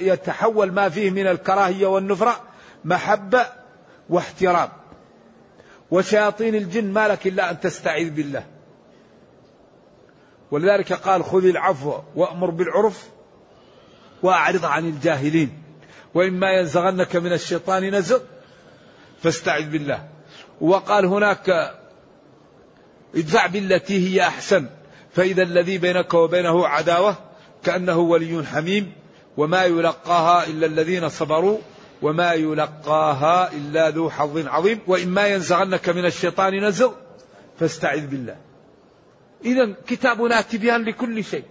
يتحول 0.00 0.72
ما 0.72 0.88
فيه 0.88 1.10
من 1.10 1.26
الكراهية 1.26 1.86
والنفرة 1.86 2.40
محبة 2.84 3.46
واحترام. 4.10 4.68
وشياطين 5.90 6.54
الجن 6.54 6.92
ما 6.92 7.08
لك 7.08 7.26
إلا 7.26 7.50
أن 7.50 7.60
تستعيذ 7.60 8.10
بالله. 8.10 8.44
ولذلك 10.50 10.92
قال 10.92 11.24
خذ 11.24 11.44
العفو 11.44 11.98
وأمر 12.16 12.50
بالعرف 12.50 13.08
وأعرض 14.22 14.64
عن 14.64 14.88
الجاهلين. 14.88 15.62
وإما 16.14 16.50
ينزغنك 16.50 17.16
من 17.16 17.32
الشيطان 17.32 17.94
نزغ 17.94 18.20
فاستعذ 19.22 19.70
بالله. 19.70 20.08
وقال 20.60 21.04
هناك 21.04 21.74
ادفع 23.14 23.46
بالتي 23.46 24.08
هي 24.08 24.22
أحسن. 24.22 24.66
فإذا 25.12 25.42
الذي 25.42 25.78
بينك 25.78 26.14
وبينه 26.14 26.66
عداوة 26.66 27.16
كأنه 27.64 27.98
ولي 27.98 28.46
حميم 28.46 28.92
وما 29.36 29.64
يلقاها 29.64 30.46
إلا 30.46 30.66
الذين 30.66 31.08
صبروا 31.08 31.58
وما 32.02 32.32
يلقاها 32.32 33.52
إلا 33.52 33.90
ذو 33.90 34.10
حظ 34.10 34.46
عظيم. 34.46 34.80
وإما 34.86 35.26
ينزغنك 35.26 35.88
من 35.88 36.04
الشيطان 36.04 36.64
نزغ 36.64 36.92
فاستعذ 37.60 38.06
بالله. 38.06 38.36
إذا 39.44 39.76
كتابنا 39.86 40.40
تبيان 40.40 40.84
لكل 40.84 41.24
شيء. 41.24 41.44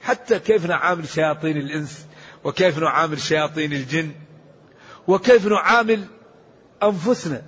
حتى 0.00 0.38
كيف 0.38 0.66
نعامل 0.66 1.08
شياطين 1.08 1.56
الإنس 1.56 2.06
وكيف 2.44 2.78
نعامل 2.78 3.20
شياطين 3.20 3.72
الجن 3.72 4.10
وكيف 5.08 5.46
نعامل 5.46 6.04
أنفسنا. 6.82 7.42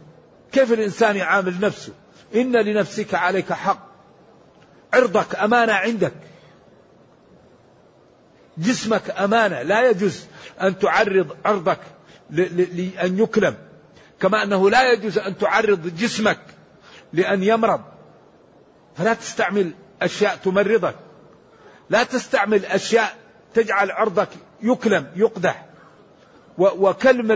كيف 0.53 0.73
الإنسان 0.73 1.17
يعامل 1.17 1.61
نفسه؟ 1.61 1.93
إن 2.35 2.53
لنفسك 2.57 3.15
عليك 3.15 3.53
حق. 3.53 3.89
عرضك 4.95 5.35
أمانة 5.35 5.73
عندك. 5.73 6.13
جسمك 8.59 9.11
أمانة 9.11 9.63
لا 9.63 9.91
يجوز 9.91 10.27
أن 10.63 10.79
تعرض 10.79 11.37
عرضك 11.45 11.81
لأن 12.31 13.19
يكلم 13.19 13.57
كما 14.21 14.43
أنه 14.43 14.71
لا 14.71 14.93
يجوز 14.93 15.19
أن 15.19 15.39
تعرض 15.39 15.97
جسمك 15.97 16.41
لأن 17.13 17.43
يمرض. 17.43 17.81
فلا 18.97 19.15
تستعمل 19.15 19.71
أشياء 20.03 20.37
تمرضك 20.37 20.95
لا 21.91 22.03
تستعمل 22.03 22.65
أشياء 22.65 23.17
تجعل 23.55 23.91
عرضك 23.91 24.29
يكلم 24.63 25.07
يقدح. 25.17 25.65
وكلم 26.59 27.27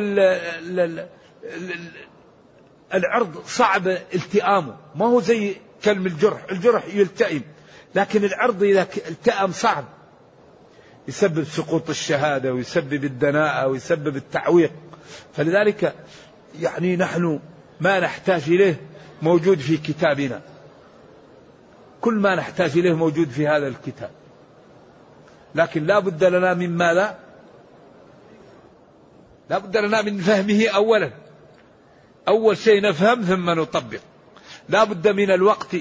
العرض 2.94 3.42
صعب 3.46 3.88
التئامه. 3.88 4.76
ما 4.94 5.06
هو 5.06 5.20
زي 5.20 5.56
كلم 5.84 6.06
الجرح 6.06 6.44
الجرح 6.50 6.84
يلتئم 6.94 7.42
لكن 7.94 8.24
العرض 8.24 8.62
إذا 8.62 8.88
التأم 9.08 9.52
صعب. 9.52 9.84
يسبب 11.08 11.44
سقوط 11.44 11.90
الشهادة 11.90 12.54
ويسبب 12.54 13.04
الدناءة 13.04 13.66
ويسبب 13.66 14.16
التعويق. 14.16 14.72
فلذلك 15.32 15.94
يعني 16.60 16.96
نحن 16.96 17.40
ما 17.80 18.00
نحتاج 18.00 18.42
إليه 18.46 18.80
موجود 19.22 19.58
في 19.58 19.76
كتابنا. 19.76 20.40
كل 22.00 22.14
ما 22.14 22.34
نحتاج 22.34 22.78
إليه 22.78 22.92
موجود 22.92 23.28
في 23.28 23.48
هذا 23.48 23.68
الكتاب. 23.68 24.10
لكن 25.54 25.86
لا 25.86 25.98
بد 25.98 26.24
لنا 26.24 26.54
من 26.54 26.76
ماذا؟ 26.76 27.18
لا 29.50 29.58
بد 29.58 29.76
لنا 29.76 30.02
من 30.02 30.18
فهمه 30.18 30.68
أولا. 30.68 31.10
أول 32.28 32.56
شيء 32.56 32.82
نفهم 32.82 33.22
ثم 33.22 33.50
نطبق. 33.50 34.00
لا 34.68 34.84
بد 34.84 35.08
من 35.08 35.30
الوقت. 35.30 35.76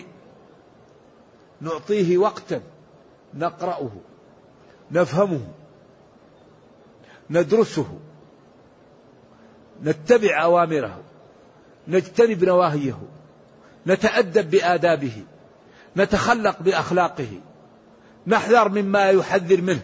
نعطيه 1.61 2.17
وقتا. 2.17 2.61
نقرأه. 3.33 3.91
نفهمه 4.91 5.47
ندرسه 7.29 7.99
نتبع 9.83 10.43
أوامره 10.43 10.99
نجتنب 11.87 12.43
نواهيه 12.43 12.97
نتأدب 13.87 14.49
بآدابه 14.49 15.23
نتخلق 15.97 16.61
بأخلاقه 16.61 17.39
نحذر 18.27 18.69
مما 18.69 19.09
يحذر 19.09 19.61
منه 19.61 19.81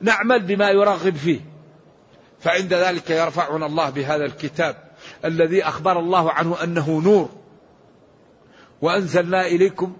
نعمل 0.00 0.42
بما 0.42 0.70
يرغب 0.70 1.16
فيه. 1.16 1.40
فعند 2.40 2.74
ذلك 2.74 3.10
يرفعنا 3.10 3.66
الله 3.66 3.90
بهذا 3.90 4.24
الكتاب 4.24 4.76
الذي 5.24 5.62
أخبر 5.62 5.98
الله 5.98 6.32
عنه 6.32 6.62
أنه 6.62 7.00
نور. 7.00 7.28
وأنزلنا 8.82 9.46
إليكم 9.46 9.96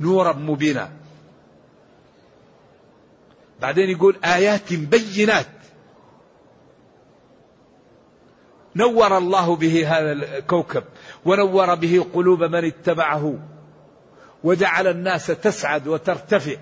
نورا 0.00 0.32
مبينا. 0.32 0.90
بعدين 3.60 3.90
يقول 3.90 4.16
آيات 4.24 4.72
بينات. 4.72 5.46
نور 8.76 9.18
الله 9.18 9.56
به 9.56 9.98
هذا 9.98 10.12
الكوكب 10.12 10.84
ونور 11.24 11.74
به 11.74 12.06
قلوب 12.14 12.42
من 12.42 12.64
اتبعه 12.64 13.38
وجعل 14.44 14.86
الناس 14.86 15.26
تسعد 15.26 15.88
وترتفع 15.88 16.56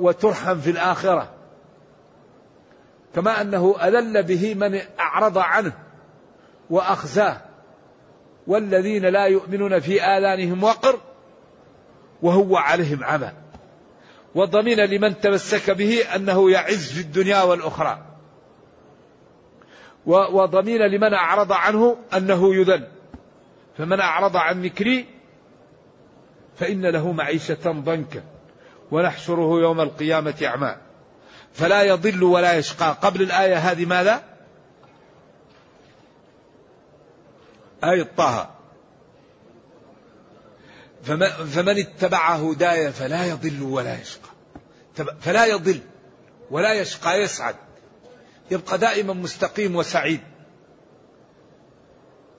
وترحم 0.00 0.60
في 0.60 0.70
الآخرة. 0.70 1.32
كما 3.14 3.40
أنه 3.40 3.76
أذل 3.80 4.22
به 4.22 4.54
من 4.54 4.80
أعرض 5.00 5.38
عنه 5.38 5.72
وأخزاه. 6.70 7.40
والذين 8.46 9.06
لا 9.06 9.24
يؤمنون 9.26 9.80
في 9.80 10.02
آذانهم 10.02 10.64
وقر 10.64 11.00
وهو 12.22 12.56
عليهم 12.56 13.04
عمى 13.04 13.32
وضمن 14.34 14.76
لمن 14.76 15.20
تمسك 15.20 15.70
به 15.70 16.14
أنه 16.14 16.50
يعز 16.50 16.92
في 16.92 17.00
الدنيا 17.00 17.42
والأخرى. 17.42 18.02
وضمين 20.06 20.82
لمن 20.82 21.14
أعرض 21.14 21.52
عنه 21.52 21.96
أنه 22.16 22.54
يذل. 22.54 22.88
فمن 23.78 24.00
أعرض 24.00 24.36
عن 24.36 24.62
ذكري 24.62 25.06
فإن 26.56 26.86
له 26.86 27.12
معيشة 27.12 27.72
ضنكا 27.72 28.22
ونحشره 28.90 29.60
يوم 29.60 29.80
القيامة 29.80 30.34
أعمى. 30.44 30.76
فلا 31.52 31.82
يضل 31.82 32.22
ولا 32.22 32.54
يشقى. 32.54 32.96
قبل 33.02 33.22
الآية 33.22 33.56
هذه 33.56 33.86
ماذا؟ 33.86 34.22
آية 37.84 38.08
طه 38.16 38.55
فمن 41.06 41.78
اتبع 41.78 42.34
هداي 42.34 42.92
فلا 42.92 43.26
يضل 43.26 43.62
ولا 43.62 44.00
يشقى. 44.00 44.30
فلا 45.20 45.46
يضل 45.46 45.80
ولا 46.50 46.72
يشقى 46.72 47.22
يسعد. 47.22 47.56
يبقى 48.50 48.78
دائما 48.78 49.12
مستقيم 49.12 49.76
وسعيد. 49.76 50.20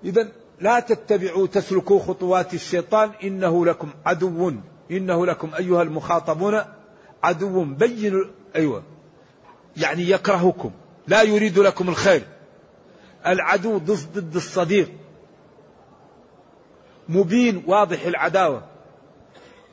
إذا 0.03 0.27
لا 0.59 0.79
تتبعوا 0.79 1.47
تسلكوا 1.47 1.99
خطوات 1.99 2.53
الشيطان 2.53 3.11
إنه 3.23 3.65
لكم 3.65 3.89
عدو. 4.05 4.53
إنه 4.91 5.25
لكم 5.25 5.51
أيها 5.59 5.81
المخاطبون 5.81 6.61
عدو 7.23 7.63
بين 7.63 8.31
أيوة. 8.55 8.83
يعني 9.77 10.09
يكرهكم 10.09 10.71
لا 11.07 11.21
يريد 11.21 11.59
لكم 11.59 11.89
الخير. 11.89 12.23
العدو 13.27 13.77
ضد 13.77 14.35
الصديق. 14.35 14.91
مبين 17.09 17.63
واضح 17.67 18.05
العداوة. 18.05 18.63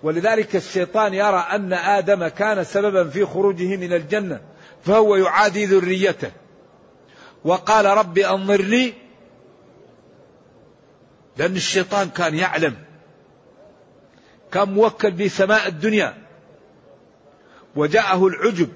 ولذلك 0.03 0.57
الشيطان 0.57 1.15
يرى 1.15 1.47
أن 1.53 1.73
آدم 1.73 2.29
كان 2.29 2.65
سببا 2.65 3.09
في 3.11 3.27
خروجه 3.27 3.77
من 3.77 3.93
الجنة 3.93 4.41
فهو 4.85 5.17
يعادي 5.17 5.67
ذريته. 5.67 6.31
وقال 7.45 7.85
رب 7.87 8.19
أنظرني 8.19 8.93
لأن 11.37 11.57
الشيطان 11.57 12.11
كان 12.11 12.35
يعلم 12.35 12.77
كان 14.53 14.73
موكل 14.73 15.11
بسماء 15.11 15.69
الدنيا. 15.69 16.15
وجاءه 17.77 18.27
العجب 18.27 18.69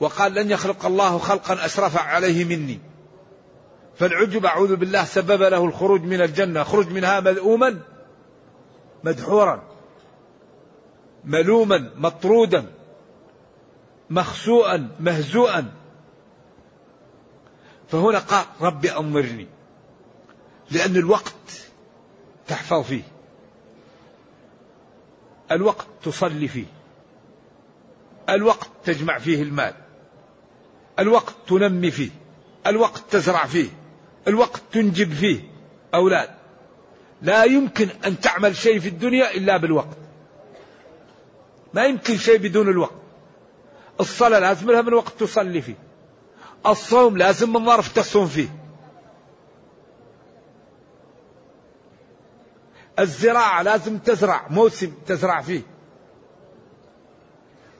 وقال 0.00 0.34
لن 0.34 0.50
يخلق 0.50 0.86
الله 0.86 1.18
خلقا 1.18 1.64
أشرف 1.64 1.98
عليه 1.98 2.44
مني. 2.44 2.91
فالعجب 3.96 4.46
أعوذ 4.46 4.76
بالله 4.76 5.04
سبب 5.04 5.42
له 5.42 5.64
الخروج 5.64 6.02
من 6.02 6.20
الجنة. 6.20 6.62
خرج 6.62 6.88
منها 6.88 7.20
مذءوما 7.20 7.80
مدحورا 9.04 9.62
ملوما 11.24 11.90
مطرودا 11.96 12.66
مخسوءا 14.10 14.88
مهزوءا 15.00 15.72
فهنا 17.88 18.18
قال 18.18 18.44
ربي 18.60 18.96
أنظرني 18.96 19.46
لأن 20.70 20.96
الوقت 20.96 21.68
تحفظ 22.46 22.82
فيه. 22.82 23.02
الوقت 25.50 25.86
تصلي 26.02 26.48
فيه. 26.48 26.66
الوقت 28.28 28.68
تجمع 28.84 29.18
فيه 29.18 29.42
المال. 29.42 29.74
الوقت 30.98 31.34
تنمي 31.48 31.90
فيه. 31.90 32.10
الوقت 32.66 33.02
تزرع 33.10 33.46
فيه. 33.46 33.68
الوقت 34.28 34.62
تنجب 34.72 35.12
فيه 35.12 35.40
أولاد. 35.94 36.28
لا 37.22 37.44
يمكن 37.44 37.88
أن 38.06 38.20
تعمل 38.20 38.56
شيء 38.56 38.78
في 38.80 38.88
الدنيا 38.88 39.34
إلا 39.34 39.56
بالوقت. 39.56 39.96
ما 41.74 41.84
يمكن 41.84 42.16
شيء 42.16 42.38
بدون 42.38 42.68
الوقت. 42.68 43.02
الصلاة 44.00 44.38
لازم 44.38 44.70
لها 44.70 44.82
من 44.82 44.94
وقت 44.94 45.12
تصلي 45.20 45.62
فيه. 45.62 45.74
الصوم 46.66 47.16
لازم 47.16 47.52
من 47.52 47.64
ظرف 47.64 47.92
تصوم 47.92 48.26
فيه. 48.26 48.48
الزراعة 52.98 53.62
لازم 53.62 53.98
تزرع 53.98 54.46
موسم 54.50 54.92
تزرع 55.06 55.40
فيه. 55.40 55.62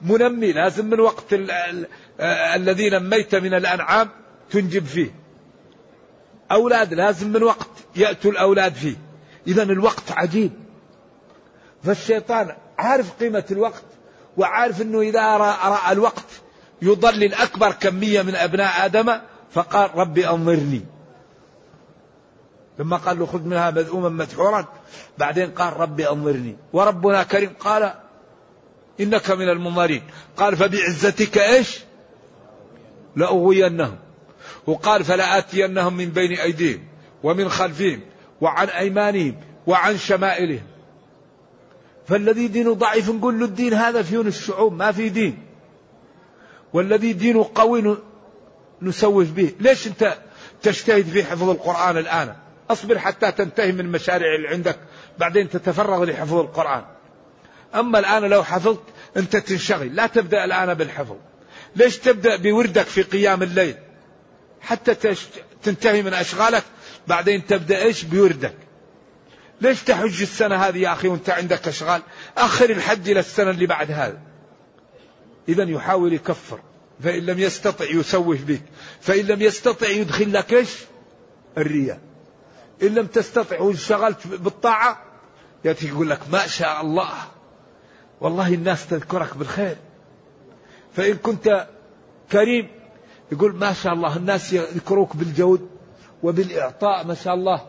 منمي 0.01 0.51
لازم 0.51 0.85
من 0.85 0.99
وقت 0.99 1.25
الذي 2.55 2.89
نميت 2.89 3.35
من 3.35 3.53
الأنعام 3.53 4.09
تنجب 4.49 4.85
فيه. 4.85 5.22
أولاد 6.51 6.93
لازم 6.93 7.27
من 7.27 7.43
وقت 7.43 7.69
يأتوا 7.95 8.31
الأولاد 8.31 8.73
فيه. 8.73 8.95
إذا 9.47 9.63
الوقت 9.63 10.11
عجيب. 10.11 10.51
فالشيطان 11.83 12.55
عارف 12.77 13.11
قيمة 13.19 13.43
الوقت 13.51 13.83
وعارف 14.37 14.81
أنه 14.81 15.01
إذا 15.01 15.37
رأى 15.37 15.91
الوقت 15.91 16.25
يضلل 16.81 17.33
أكبر 17.33 17.71
كمية 17.71 18.21
من 18.21 18.35
أبناء 18.35 18.85
آدم 18.85 19.19
فقال 19.51 19.95
ربي 19.95 20.29
أنظرني. 20.29 20.85
لما 22.79 22.97
قال 22.97 23.19
له 23.19 23.25
خذ 23.25 23.41
منها 23.41 23.71
مذءوما 23.71 24.09
مدحورا 24.09 24.65
بعدين 25.17 25.51
قال 25.51 25.77
ربي 25.79 26.09
أنظرني. 26.09 26.57
وربنا 26.73 27.23
كريم 27.23 27.53
قال 27.59 27.93
إنك 28.99 29.31
من 29.31 29.49
المنظرين. 29.49 30.03
قال 30.37 30.57
فبعزتك 30.57 31.37
إيش؟ 31.37 31.79
لأغوينهم. 33.15 33.97
وقال 34.67 35.03
فلآتينهم 35.03 35.97
من 35.97 36.09
بين 36.09 36.31
أيديهم 36.39 36.83
ومن 37.23 37.49
خلفهم 37.49 37.99
وعن 38.41 38.67
أيمانهم 38.67 39.35
وعن 39.67 39.97
شمائلهم. 39.97 40.63
فالذي 42.07 42.47
دينه 42.47 42.73
ضعيف 42.73 43.09
نقول 43.09 43.39
له 43.39 43.45
الدين 43.45 43.73
هذا 43.73 44.01
فيون 44.01 44.27
الشعوب 44.27 44.73
ما 44.73 44.91
في 44.91 45.09
دين. 45.09 45.37
والذي 46.73 47.13
دينه 47.13 47.49
قوي 47.55 47.97
نسوف 48.81 49.31
به. 49.31 49.51
ليش 49.59 49.87
أنت 49.87 50.17
تجتهد 50.61 51.05
في 51.05 51.23
حفظ 51.23 51.49
القرآن 51.49 51.97
الآن؟ 51.97 52.35
أصبر 52.69 52.99
حتى 52.99 53.31
تنتهي 53.31 53.71
من 53.71 53.79
المشاريع 53.79 54.35
اللي 54.35 54.47
عندك 54.47 54.79
بعدين 55.19 55.49
تتفرغ 55.49 56.03
لحفظ 56.03 56.33
القرآن. 56.33 56.83
أما 57.75 57.99
الآن 57.99 58.23
لو 58.23 58.43
حفظت 58.43 58.83
أنت 59.17 59.37
تنشغل. 59.37 59.95
لا 59.95 60.07
تبدأ 60.07 60.45
الآن 60.45 60.73
بالحفظ. 60.73 61.15
ليش 61.75 61.97
تبدأ 61.97 62.35
بوردك 62.35 62.85
في 62.85 63.01
قيام 63.01 63.43
الليل؟ 63.43 63.75
حتى 64.63 65.15
تنتهي 65.63 66.01
من 66.01 66.13
أشغالك 66.13 66.63
بعدين 67.07 67.45
تبدأ 67.45 67.83
إيش؟ 67.83 68.03
بوردك 68.03 68.55
ليش 69.61 69.83
تحج 69.83 70.21
السنة 70.21 70.55
هذه 70.55 70.77
يا 70.77 70.93
أخي 70.93 71.07
وأنت 71.07 71.29
عندك 71.29 71.67
أشغال؟ 71.67 72.01
أخر 72.37 72.69
الحج 72.69 73.09
إلى 73.09 73.19
السنة 73.19 73.49
اللي 73.49 73.65
بعد 73.65 73.91
هذا. 73.91 74.19
إذا 75.49 75.63
يحاول 75.63 76.13
يكفر. 76.13 76.59
فإن 77.03 77.25
لم 77.25 77.39
يستطع 77.39 77.85
يسوف 77.85 78.41
بك. 78.41 78.61
فإن 79.01 79.25
لم 79.25 79.41
يستطع 79.41 79.87
يدخل 79.87 80.33
لك 80.33 80.53
إيش؟ 80.53 80.69
الرياء. 81.57 81.99
إن 82.83 82.87
لم 82.87 83.05
تستطع 83.05 83.59
وانشغلت 83.59 84.27
بالطاعة 84.27 85.03
يأتي 85.65 85.87
يقول 85.87 86.09
لك 86.09 86.19
ما 86.31 86.47
شاء 86.47 86.81
الله. 86.81 87.13
والله 88.21 88.53
الناس 88.53 88.87
تذكرك 88.87 89.37
بالخير. 89.37 89.75
فإن 90.95 91.13
كنت 91.13 91.67
كريم 92.31 92.67
يقول 93.33 93.55
ما 93.55 93.73
شاء 93.73 93.93
الله 93.93 94.17
الناس 94.17 94.53
يذكروك 94.53 95.15
بالجود 95.15 95.69
وبالإعطاء 96.23 97.05
ما 97.05 97.13
شاء 97.13 97.33
الله. 97.33 97.61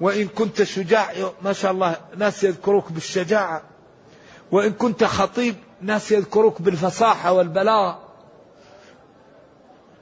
وإن 0.00 0.28
كنت 0.28 0.62
شجاع 0.62 1.12
ما 1.42 1.52
شاء 1.52 1.72
الله 1.72 1.96
ناس 2.16 2.44
يذكروك 2.44 2.92
بالشجاعة. 2.92 3.62
وإن 4.52 4.72
كنت 4.72 5.04
خطيب 5.04 5.54
ناس 5.80 6.12
يذكروك 6.12 6.62
بالفصاحة 6.62 7.32
والبلاغة 7.32 8.02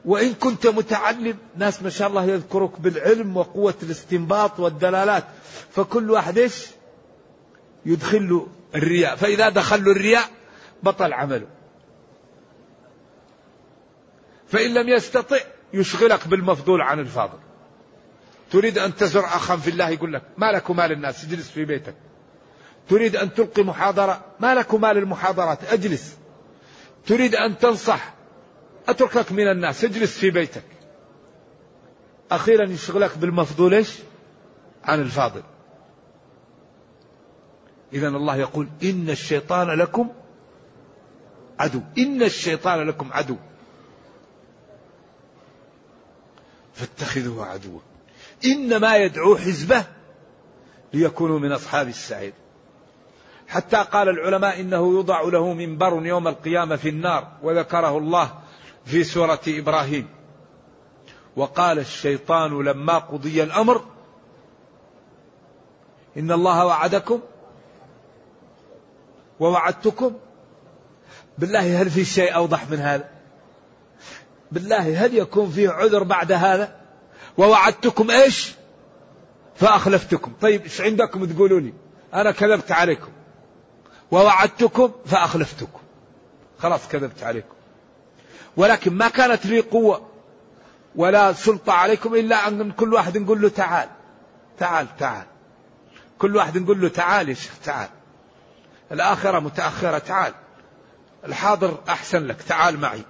وإن 0.04 0.34
كنت 0.34 0.66
متعلم 0.66 1.36
ناس 1.56 1.82
ما 1.82 1.90
شاء 1.90 2.08
الله 2.08 2.24
يذكروك 2.24 2.80
بالعلم 2.80 3.36
وقوة 3.36 3.74
الاستنباط 3.82 4.60
والدلالات. 4.60 5.24
فكل 5.70 6.10
واحد 6.10 6.38
إيش؟ 6.38 6.66
يدخل 7.86 8.46
الرياء. 8.74 9.16
فإذا 9.16 9.48
دخل 9.48 9.84
له 9.84 9.92
الرياء 9.92 10.24
بطل 10.82 11.12
عمله. 11.12 11.56
فإن 14.48 14.74
لم 14.74 14.88
يستطع 14.88 15.37
يشغلك 15.72 16.28
بالمفضول 16.28 16.80
عن 16.80 17.00
الفاضل. 17.00 17.38
تريد 18.50 18.78
أن 18.78 18.94
تزر 18.94 19.24
أخا 19.24 19.56
في 19.56 19.70
الله 19.70 19.88
يقول 19.88 20.12
لك 20.12 20.22
ما 20.37 20.52
لك 20.52 20.70
مال 20.70 20.92
الناس 20.92 21.24
اجلس 21.24 21.50
في 21.50 21.64
بيتك. 21.64 21.94
تريد 22.88 23.16
أن 23.16 23.35
تلقي 23.35 23.62
محاضرة 23.62 24.24
ما 24.40 24.54
لك 24.54 24.74
مال 24.74 24.98
المحاضرات 24.98 25.64
أجلس. 25.64 26.16
تريد 27.06 27.35
أن 27.35 27.59
تنصح 27.59 28.14
أتركك 28.88 29.32
من 29.32 29.50
الناس 29.50 29.85
اجلس 29.85 30.18
في 30.18 30.30
بيتك. 30.30 30.64
أخيرا 32.30 32.64
يشغلك 32.64 33.18
بالمفضول 33.18 33.74
إيش؟ 33.74 33.98
عن 34.85 35.00
الفاضل. 35.00 35.42
إذا 37.92 38.09
الله 38.09 38.37
يقول 38.37 38.68
إن 38.82 39.11
الشيطان 39.11 39.70
لكم 39.70 40.09
عدو 41.59 41.80
إن 41.98 42.22
الشيطان 42.22 42.87
لكم 42.87 43.12
عدو. 43.12 43.37
فاتخذوه 46.76 47.46
عدوا. 47.46 47.80
إنما 48.44 48.96
يدعو 48.96 49.36
حزبه 49.36 49.84
ليكونوا 50.92 51.38
من 51.38 51.52
أصحاب 51.52 51.88
السعير. 51.88 52.32
حتى 53.48 53.76
قال 53.76 54.08
العلماء 54.08 54.60
إنه 54.60 54.76
يوضع 54.76 55.20
له 55.20 55.52
منبر 55.52 56.06
يوم 56.06 56.28
القيامة 56.28 56.76
في 56.76 56.88
النار 56.88 57.32
وذكره 57.42 57.98
الله 57.98 58.38
في 58.84 59.04
سورة 59.04 59.40
إبراهيم. 59.48 60.08
وقال 61.36 61.78
الشيطان 61.78 62.62
لما 62.62 62.98
قضي 62.98 63.42
الأمر 63.42 63.84
إن 66.16 66.32
الله 66.32 66.66
وعدكم 66.66 67.20
ووعدتكم. 69.40 70.16
بالله 71.38 71.82
هل 71.82 71.90
في 71.90 72.04
شيء 72.04 72.34
أوضح 72.34 72.70
من 72.70 72.78
هذا؟ 72.78 73.15
بالله 74.52 75.06
هل 75.06 75.14
يكون 75.14 75.50
فيه 75.50 75.70
عذر 75.70 76.02
بعد 76.02 76.32
هذا؟ 76.32 76.76
ووعدتكم 77.38 78.11
إيش؟ 78.11 78.54
فأخلفتكم. 79.56 80.32
طيب 80.40 80.62
إيش 80.62 80.80
عندكم 80.80 81.24
تقولوا 81.24 81.61
لي؟ 81.61 81.74
أنا 82.14 82.30
كذبت 82.30 82.72
عليكم. 82.72 83.12
ووعدتكم 84.11 84.92
فأخلفتكم. 85.06 85.80
خلاص 86.59 86.88
كذبت 86.88 87.22
عليكم. 87.22 87.54
ولكن 88.56 88.92
ما 88.94 89.09
كانت 89.09 89.46
لي 89.46 89.61
قوة 89.61 90.09
ولا 90.96 91.32
سلطة 91.32 91.72
عليكم 91.72 92.14
إلا 92.14 92.48
أن 92.48 92.72
كل 92.72 92.94
واحد 92.94 93.18
نقول 93.18 93.42
له 93.42 93.48
تعال 93.48 93.88
تعال 94.59 94.87
تعال. 94.98 95.24
كل 96.18 96.37
واحد 96.37 96.59
نقول 96.59 96.80
له 96.80 96.88
تعال 96.88 97.28
يا 97.28 97.35
شيخ 97.35 97.52
تعال. 97.64 97.88
الآخرة 98.92 99.38
متأخرة 99.38 99.98
تعال. 99.98 100.32
الحاضر 101.24 101.78
أحسن 101.88 102.26
لك 102.26 102.42
تعال 102.42 102.80
معي. 102.80 103.02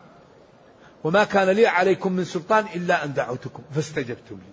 وما 1.06 1.24
كان 1.24 1.48
لي 1.48 1.66
عليكم 1.66 2.12
من 2.12 2.24
سلطان 2.24 2.66
إلا 2.74 3.04
أن 3.04 3.14
دعوتكم 3.14 3.62
فاستجبتم 3.74 4.34
لي. 4.34 4.52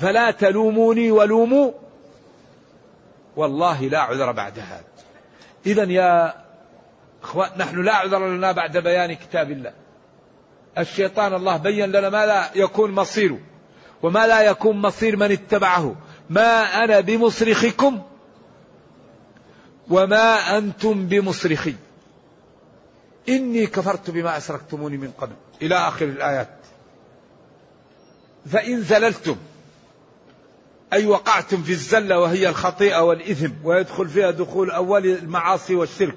فلا 0.00 0.30
تلوموني 0.30 1.10
ولوموا. 1.10 1.72
والله 3.36 3.82
لا 3.82 4.00
عذر 4.00 4.32
بعد 4.32 4.58
هذا. 4.58 4.84
إذا 5.66 5.84
يا 5.84 6.34
أخوان 7.22 7.50
نحن 7.56 7.82
لا 7.82 7.94
عذر 7.94 8.28
لنا 8.28 8.52
بعد 8.52 8.78
بيان 8.78 9.12
كتاب 9.12 9.50
الله. 9.50 9.72
الشيطان 10.78 11.34
الله 11.34 11.56
بين 11.56 11.92
لنا 11.92 12.08
ما 12.08 12.26
لا 12.26 12.50
يكون 12.54 12.90
مصيره 12.90 13.38
وما 14.02 14.26
لا 14.26 14.42
يكون 14.42 14.76
مصير 14.76 15.16
من 15.16 15.32
اتبعه. 15.32 15.96
ما 16.30 16.84
أنا 16.84 17.00
بمصرخكم 17.00 18.02
وما 19.90 20.58
أنتم 20.58 21.06
بمصرخي. 21.06 21.74
إني 23.28 23.66
كفرت 23.66 24.10
بما 24.10 24.36
أشركتموني 24.36 24.96
من 24.96 25.10
قبل. 25.18 25.34
إلى 25.62 25.74
آخر 25.74 26.04
الآيات. 26.04 26.48
فإن 28.46 28.82
زللتم 28.82 29.36
أي 30.92 31.06
وقعتم 31.06 31.62
في 31.62 31.72
الزلة 31.72 32.18
وهي 32.18 32.48
الخطيئة 32.48 33.00
والإثم 33.00 33.50
ويدخل 33.64 34.08
فيها 34.08 34.30
دخول 34.30 34.70
أول 34.70 35.06
المعاصي 35.06 35.74
والشرك. 35.74 36.16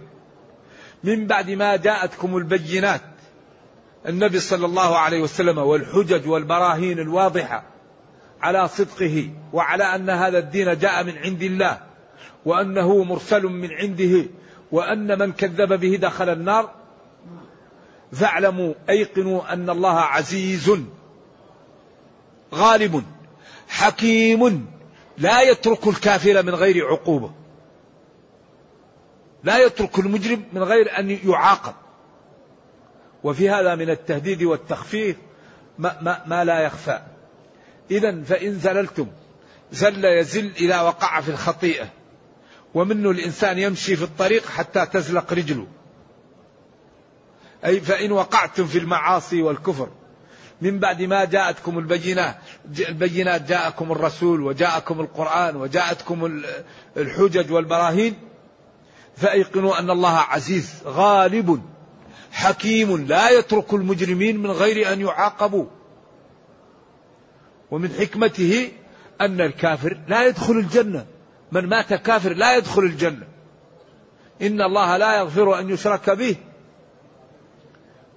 من 1.04 1.28
بعد 1.28 1.50
ما 1.50 1.76
جاءتكم 1.76 2.38
البينات 2.38 3.02
النبي 4.08 4.40
صلى 4.40 4.66
الله 4.66 4.98
عليه 4.98 5.22
وسلم 5.22 5.58
والحجج 5.58 6.28
والبراهين 6.28 7.00
الواضحة 7.00 7.64
على 8.42 8.68
صدقه 8.68 9.30
وعلى 9.54 9.84
أن 9.84 10.10
هذا 10.10 10.38
الدين 10.38 10.78
جاء 10.78 11.04
من 11.04 11.18
عند 11.18 11.44
الله 11.44 11.80
وأنه 12.46 13.04
مرسل 13.04 13.44
من 13.44 13.72
عنده 13.72 14.26
وأن 14.72 15.20
من 15.20 15.32
كذب 15.32 15.80
به 15.80 15.96
دخل 16.02 16.30
النار 16.30 16.72
فاعلموا 18.12 18.74
أيقنوا 18.90 19.54
أن 19.54 19.70
الله 19.70 20.00
عزيز 20.00 20.72
غالب 22.54 23.04
حكيم 23.68 24.68
لا 25.18 25.42
يترك 25.42 25.88
الكافر 25.88 26.44
من 26.44 26.56
غير 26.56 26.88
عقوبة. 26.88 27.32
لا 29.44 29.58
يترك 29.58 30.00
المجرم 30.00 30.44
من 30.54 30.64
غير 30.64 31.00
أن 31.00 31.10
يعاقب. 31.10 31.74
وفي 33.24 33.50
هذا 33.50 33.76
من 33.76 33.90
التهديد 33.90 34.44
والتخفيف 34.44 35.18
ما, 35.80 35.98
ما, 36.02 36.22
ما 36.26 36.46
لا 36.46 36.60
يخفى. 36.60 37.02
إذا 37.92 38.24
فإن 38.24 38.60
زللتم 38.60 39.08
زل 39.72 40.06
يزل 40.06 40.52
إذا 40.56 40.82
وقع 40.82 41.22
في 41.22 41.30
الخطيئة. 41.30 41.90
ومنه 42.74 43.12
الإنسان 43.12 43.60
يمشي 43.60 43.96
في 43.96 44.04
الطريق 44.04 44.46
حتى 44.46 44.86
تزلق 44.86 45.34
رجله. 45.34 45.68
أي 47.66 47.82
فإن 47.82 48.12
وقعتم 48.12 48.66
في 48.66 48.78
المعاصي 48.78 49.42
والكفر. 49.42 49.90
من 50.62 50.80
بعد 50.80 51.02
ما 51.02 51.26
جاءتكم 51.26 51.80
البينات 51.80 52.38
البينات 52.80 53.42
جاءكم 53.42 53.92
الرسول 53.92 54.42
وجاءكم 54.42 55.02
القرآن 55.02 55.56
وجاءتكم 55.56 56.44
الحجج 56.98 57.52
والبراهين 57.52 58.14
فأيقنوا 59.18 59.80
أن 59.80 59.90
الله 59.90 60.18
عزيز 60.18 60.82
غالب 60.86 61.62
حكيم 62.32 63.06
لا 63.06 63.30
يترك 63.30 63.74
المجرمين 63.74 64.38
من 64.42 64.52
غير 64.52 64.94
أن 64.94 65.02
يعاقبوا. 65.02 65.66
ومن 67.72 67.90
حكمته 68.00 68.72
أن 69.22 69.42
الكافر 69.42 69.98
لا 70.08 70.28
يدخل 70.28 70.54
الجنة. 70.54 71.06
من 71.52 71.66
مات 71.66 71.94
كافر 71.94 72.34
لا 72.34 72.58
يدخل 72.58 72.82
الجنة. 72.82 73.28
إن 74.42 74.62
الله 74.62 74.98
لا 74.98 75.18
يغفر 75.18 75.60
أن 75.60 75.70
يشرك 75.70 76.10
به. 76.10 76.36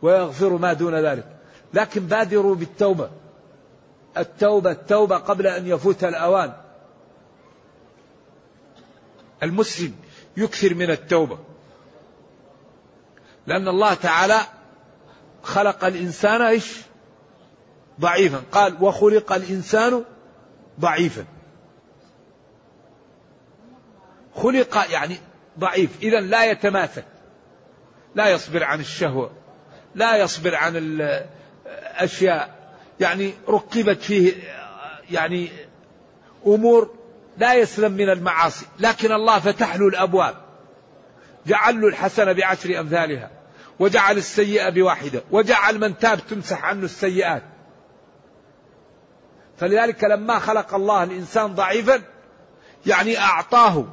ويغفر 0.02 0.56
ما 0.56 0.72
دون 0.72 0.94
ذلك. 0.94 1.26
لكن 1.74 2.06
بادروا 2.06 2.54
بالتوبة. 2.54 3.10
التوبة 4.18 4.70
التوبة 4.70 5.16
قبل 5.16 5.46
أن 5.46 5.66
يفوت 5.66 6.04
الأوان. 6.04 6.52
المسلم 9.42 9.94
يكثر 10.36 10.74
من 10.74 10.90
التوبة. 10.90 11.38
لأن 13.46 13.68
الله 13.68 13.94
تعالى 13.94 14.40
خلق 15.42 15.84
الإنسان 15.84 16.42
إيش؟ 16.42 16.80
ضعيفا. 18.00 18.42
قال 18.52 18.76
وخلق 18.80 19.32
الإنسان 19.32 20.04
ضعيفا. 20.80 21.24
خلق 24.34 24.92
يعني 24.92 25.16
ضعيف. 25.58 26.02
إذا 26.02 26.20
لا 26.20 26.50
يتماسك 26.50 27.04
لا 28.14 28.28
يصبر 28.28 28.64
عن 28.64 28.80
الشهوة. 28.80 29.30
لا 29.94 30.16
يصبر 30.16 30.54
عن 30.54 30.76
الأشياء. 30.76 32.60
يعني 33.00 33.34
ركبت 33.48 34.02
فيه 34.02 34.32
يعني 35.10 35.48
أمور 36.46 36.94
لا 37.38 37.54
يسلم 37.54 37.92
من 37.92 38.10
المعاصي. 38.10 38.66
لكن 38.78 39.12
الله 39.12 39.38
فتح 39.38 39.76
له 39.76 39.88
الأبواب. 39.88 40.34
جعل 41.46 41.80
له 41.80 41.88
الحسنة 41.88 42.32
بعشر 42.32 42.80
أمثالها. 42.80 43.30
وجعل 43.78 44.16
السيئة 44.16 44.70
بواحدة. 44.70 45.22
وجعل 45.30 45.78
من 45.78 45.98
تاب 45.98 46.18
تمسح 46.30 46.64
عنه 46.64 46.84
السيئات. 46.84 47.42
فلذلك 49.58 50.04
لما 50.04 50.38
خلق 50.38 50.74
الله 50.74 51.02
الإنسان 51.02 51.54
ضعيفا 51.54 52.02
يعني 52.86 53.18
أعطاه 53.18 53.86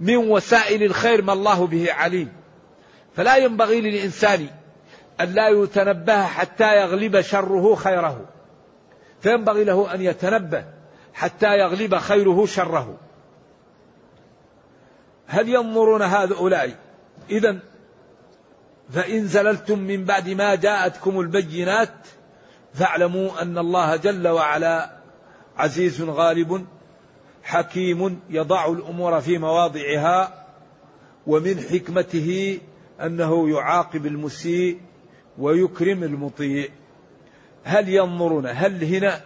من 0.00 0.16
وسائل 0.16 0.82
الخير 0.82 1.22
ما 1.22 1.32
الله 1.32 1.66
به 1.66 1.92
عليم. 1.92 2.32
فلا 3.16 3.36
ينبغي 3.36 3.80
للإنسان 3.80 4.48
أن 5.20 5.32
لا 5.32 5.48
يتنبه 5.48 6.26
حتى 6.26 6.76
يغلب 6.76 7.20
شره 7.20 7.74
خيره. 7.74 8.26
فينبغي 9.20 9.64
له 9.64 9.94
أن 9.94 10.00
يتنبه 10.00 10.64
حتى 11.14 11.58
يغلب 11.58 11.96
خيره 11.96 12.46
شره. 12.46 12.96
هل 15.26 15.48
ينظرون 15.48 16.02
هؤلاء؟ 16.02 16.74
إذا 17.30 17.58
فإن 18.90 19.26
زللتم 19.26 19.78
من 19.78 20.04
بعد 20.04 20.28
ما 20.28 20.54
جاءتكم 20.54 21.20
البينات 21.20 21.94
فاعلموا 22.74 23.42
أن 23.42 23.58
الله 23.58 23.96
جل 23.96 24.28
وعلا 24.28 24.98
عزيز 25.56 26.02
غالب 26.02 26.66
حكيم 27.42 28.20
يضع 28.30 28.72
الأمور 28.72 29.20
في 29.20 29.38
مواضعها 29.38 30.44
ومن 31.26 31.60
حكمته 31.60 32.58
أنه 33.00 33.50
يعاقب 33.50 34.06
المسيء 34.06 34.80
ويكرم 35.38 36.02
المطيع. 36.02 36.68
هل 37.64 37.88
ينظرون 37.88 38.46
هل 38.46 38.84
هنا 38.84 39.20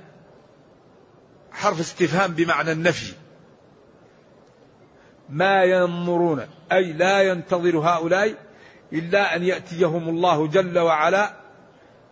حرف 1.52 1.80
استفهام 1.80 2.32
بمعنى 2.32 2.72
النفي؟ 2.72 3.12
ما 5.28 5.64
ينظرون 5.64 6.46
أي 6.72 6.92
لا 6.92 7.22
ينتظر 7.22 7.78
هؤلاء 7.78 8.34
إلا 8.92 9.36
أن 9.36 9.42
يأتيهم 9.42 10.08
الله 10.08 10.46
جل 10.46 10.78
وعلا 10.78 11.32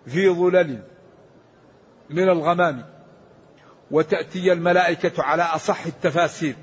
في 0.06 0.28
ظلل 0.30 0.82
من 2.10 2.28
الغمام 2.28 2.86
وتأتي 3.90 4.52
الملائكة 4.52 5.22
على 5.22 5.42
أصح 5.42 5.86
التفاسير. 5.86 6.56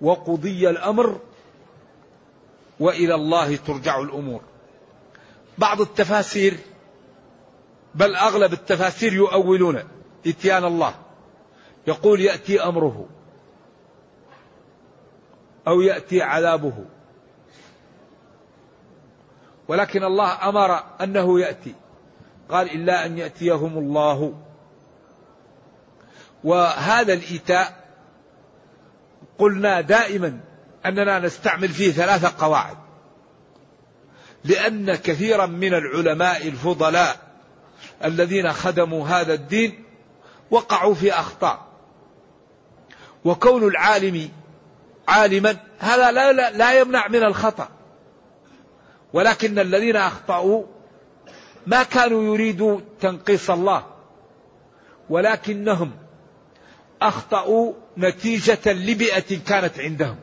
وقضي 0.00 0.70
الأمر 0.70 1.20
وإلى 2.80 3.14
الله 3.14 3.56
ترجع 3.56 4.00
الأمور. 4.00 4.40
بعض 5.58 5.80
التفاسير 5.80 6.56
بل 7.94 8.16
أغلب 8.16 8.52
التفاسير 8.52 9.12
يؤولون 9.12 9.82
إتيان 10.26 10.64
الله. 10.64 10.94
يقول 11.86 12.20
يأتي 12.20 12.62
أمره 12.62 13.06
أو 15.68 15.80
يأتي 15.80 16.22
عذابه. 16.22 16.84
ولكن 19.68 20.04
الله 20.04 20.48
أمر 20.48 20.82
أنه 21.00 21.40
يأتي. 21.40 21.74
قال 22.48 22.70
إلا 22.70 23.06
أن 23.06 23.18
يأتيهم 23.18 23.78
الله. 23.78 24.34
وهذا 26.44 27.12
الإيتاء 27.12 27.88
قلنا 29.38 29.80
دائما 29.80 30.40
أننا 30.86 31.18
نستعمل 31.18 31.68
فيه 31.68 31.92
ثلاثة 31.92 32.46
قواعد. 32.46 32.87
لأن 34.44 34.94
كثيرا 34.94 35.46
من 35.46 35.74
العلماء 35.74 36.48
الفضلاء 36.48 37.16
الذين 38.04 38.52
خدموا 38.52 39.08
هذا 39.08 39.34
الدين 39.34 39.84
وقعوا 40.50 40.94
في 40.94 41.12
أخطاء. 41.12 41.68
وكون 43.24 43.68
العالم 43.68 44.28
عالما 45.08 45.56
هذا 45.78 46.10
لا, 46.10 46.32
لا, 46.32 46.50
لا 46.50 46.80
يمنع 46.80 47.08
من 47.08 47.24
الخطأ. 47.24 47.68
ولكن 49.12 49.58
الذين 49.58 49.96
أخطأوا 49.96 50.64
ما 51.66 51.82
كانوا 51.82 52.22
يريدوا 52.34 52.80
تنقيص 53.00 53.50
الله 53.50 53.86
ولكنهم 55.10 55.90
أخطأوا 57.02 57.72
نتيجة 57.98 58.72
لبئة 58.72 59.38
كانت 59.46 59.78
عندهم. 59.78 60.16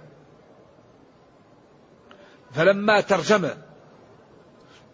فلما 2.54 3.02
ترجم 3.02 3.50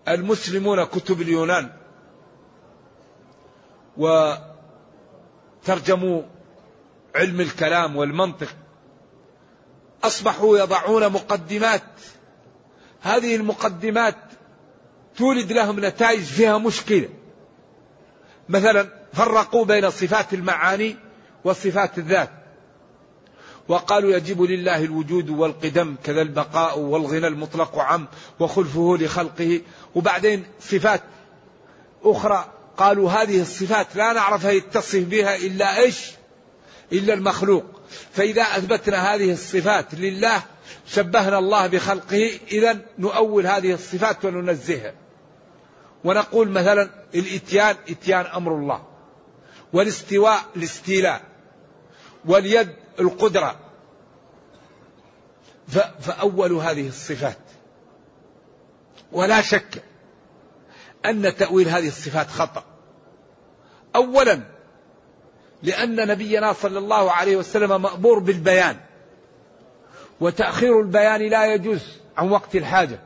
المسلمون 0.08 0.84
كتب 0.84 1.22
اليونان 1.22 1.70
وترجموا 5.64 6.22
علم 7.16 7.42
الكلام 7.42 7.96
والمنطق. 7.96 8.48
أصبحوا 10.04 10.58
يضعون 10.58 11.10
مقدمات. 11.10 11.84
هذه 13.02 13.36
المقدمات 13.36 14.18
تولد 15.18 15.52
لهم 15.52 15.86
نتائج 15.86 16.24
فيها 16.24 16.58
مشكلة. 16.58 17.10
مثلا 18.50 18.90
فرقوا 19.14 19.66
بين 19.66 19.90
صفات 19.90 20.34
المعاني 20.34 20.96
وصفات 21.44 21.98
الذات. 21.98 22.41
وقالوا 23.72 24.16
يجب 24.16 24.42
لله 24.42 24.84
الوجود 24.84 25.30
والقدم 25.30 25.96
كذا 26.04 26.22
البقاء 26.22 26.80
والغنى 26.80 27.28
المطلق 27.28 27.80
عم 27.80 28.08
وخلفه 28.40 28.98
لخلقه. 28.98 29.62
وبعدين 29.96 30.44
صفات 30.60 31.02
أخرى 32.04 32.46
قالوا 32.78 33.12
هذه 33.12 33.42
الصفات 33.42 33.96
لا 33.96 34.14
نعرفها 34.14 34.52
يتصف 34.52 35.04
بها 35.04 35.36
إلا 35.36 35.78
إيش؟ 35.78 36.12
إلا 36.92 37.14
المخلوق. 37.14 37.66
فإذا 38.14 38.42
أثبتنا 38.42 39.16
هذه 39.16 39.32
الصفات 39.32 39.96
لله 39.96 40.44
شبهنا 40.88 41.40
الله 41.40 41.68
بخلقه 41.68 42.40
إذا 42.52 42.78
نؤول 43.00 43.48
هذه 43.48 43.74
الصفات 43.74 44.26
وننزهها. 44.26 44.94
ونقول 46.04 46.50
مثلا 46.50 46.90
الإتيان 47.16 47.76
إتيان 47.90 48.26
أمر 48.26 48.56
الله. 48.56 48.84
والاستواء 49.74 50.40
الاستيلاء. 50.56 51.22
واليد 52.26 52.81
القدرة. 53.00 53.60
فأول 56.00 56.52
هذه 56.52 56.88
الصفات. 56.88 57.38
ولا 59.12 59.42
شك 59.42 59.84
أن 61.06 61.36
تأويل 61.36 61.70
هذه 61.70 61.88
الصفات 61.88 62.28
خطأ. 62.28 62.64
أولا 63.96 64.42
لأن 65.64 66.08
نبينا 66.08 66.54
صلى 66.54 66.80
الله 66.80 67.12
عليه 67.12 67.36
وسلم 67.36 67.82
مأمور 67.82 68.20
بالبيان. 68.20 68.78
وتأخير 70.20 70.80
البيان 70.82 71.22
لا 71.22 71.54
يجوز 71.54 71.82
عن 72.18 72.30
وقت 72.30 72.56
الحاجة. 72.56 73.00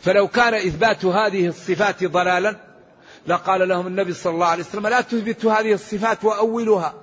فلو 0.00 0.28
كان 0.28 0.54
إثبات 0.54 1.04
هذه 1.04 1.46
الصفات 1.46 2.04
ضلالا 2.04 2.56
لقال 3.26 3.68
لهم 3.68 3.86
النبي 3.86 4.12
صلى 4.12 4.34
الله 4.34 4.46
عليه 4.46 4.62
وسلم 4.62 4.86
لا 4.86 5.00
تثبتوا 5.00 5.52
هذه 5.52 5.72
الصفات 5.72 6.24
وأولوها 6.24 6.94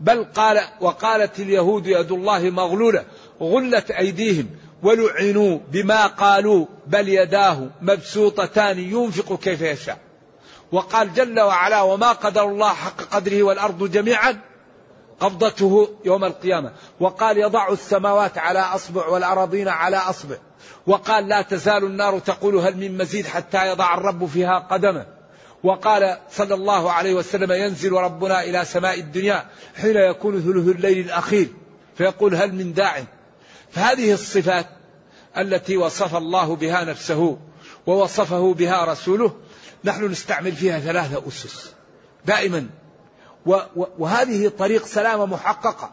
بل 0.00 0.24
قال 0.24 0.60
وقالت 0.80 1.40
اليهود 1.40 1.86
يد 1.86 2.12
الله 2.12 2.50
مغلولة 2.50 3.04
غلت 3.40 3.90
أيديهم 3.90 4.50
ولعنوا 4.82 5.58
بما 5.72 6.06
قالوا 6.06 6.66
بل 6.86 7.08
يداه 7.08 7.68
مبسوطتان 7.82 8.78
ينفق 8.78 9.38
كيف 9.38 9.60
يشاء. 9.60 9.98
وقال 10.72 11.14
جل 11.14 11.40
وعلا 11.40 11.82
وما 11.82 12.12
قدر 12.12 12.44
الله 12.44 12.68
حق 12.68 13.02
قدره 13.02 13.42
والأرض 13.42 13.90
جميعا 13.90 14.40
قبضته 15.20 15.88
يوم 16.04 16.24
القيامة. 16.24 16.72
وقال 17.00 17.38
يضع 17.38 17.72
السماوات 17.72 18.38
على 18.38 18.58
أصبع 18.58 19.06
والأراضين 19.06 19.68
على 19.68 19.96
أصبع. 19.96 20.36
وقال 20.86 21.28
لا 21.28 21.42
تزال 21.42 21.84
النار 21.84 22.18
تقول 22.18 22.56
هل 22.56 22.76
من 22.76 22.98
مزيد 22.98 23.26
حتى 23.26 23.68
يضع 23.68 23.94
الرب 23.94 24.26
فيها 24.26 24.58
قدمه. 24.58 25.15
وقال 25.62 26.18
صلى 26.30 26.54
الله 26.54 26.92
عليه 26.92 27.14
وسلم 27.14 27.52
ينزل 27.52 27.92
ربنا 27.92 28.42
إلى 28.42 28.64
سماء 28.64 29.00
الدنيا 29.00 29.46
حين 29.80 29.96
يكون 29.96 30.40
ثلث 30.40 30.76
الليل 30.76 31.06
الأخير. 31.06 31.48
فيقول 31.96 32.34
هل 32.34 32.54
من 32.54 32.72
داع؟ 32.72 33.04
فهذه 33.70 34.12
الصفات 34.12 34.66
التي 35.38 35.76
وصف 35.76 36.16
الله 36.16 36.56
بها 36.56 36.84
نفسه 36.84 37.38
ووصفه 37.86 38.54
بها 38.54 38.84
رسوله 38.84 39.36
نحن 39.84 40.04
نستعمل 40.04 40.52
فيها 40.52 40.80
ثلاثة 40.80 41.28
أسس. 41.28 41.72
دائما. 42.24 42.66
وهذه 43.98 44.48
طريق 44.48 44.86
سلامة 44.86 45.26
محققة. 45.26 45.90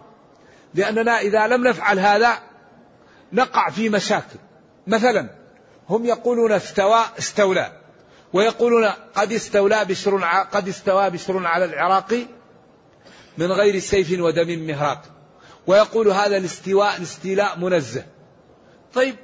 لأننا 0.73 1.19
إذا 1.19 1.47
لم 1.47 1.67
نفعل 1.67 1.99
هذا 1.99 2.39
نقع 3.33 3.69
في 3.69 3.89
مشاكل. 3.89 4.39
مثلا 4.87 5.29
هم 5.89 6.05
يقولون 6.05 6.51
استوى 6.51 6.99
استولى. 7.19 7.82
ويقولون 8.33 8.85
قد 9.15 9.31
استولى 9.33 9.85
بشر 9.85 10.23
قد 10.51 10.67
استوى 10.67 11.09
بشر 11.09 11.47
على 11.47 11.65
العراق 11.65 12.27
من 13.37 13.51
غير 13.51 13.79
سيف 13.79 14.19
ودم 14.19 14.59
مهراق. 14.67 15.01
ويقول 15.67 16.07
هذا 16.07 16.37
الاستواء 16.37 16.97
الاستيلاء 16.97 17.59
منزه. 17.59 18.05
طيب 18.93 19.15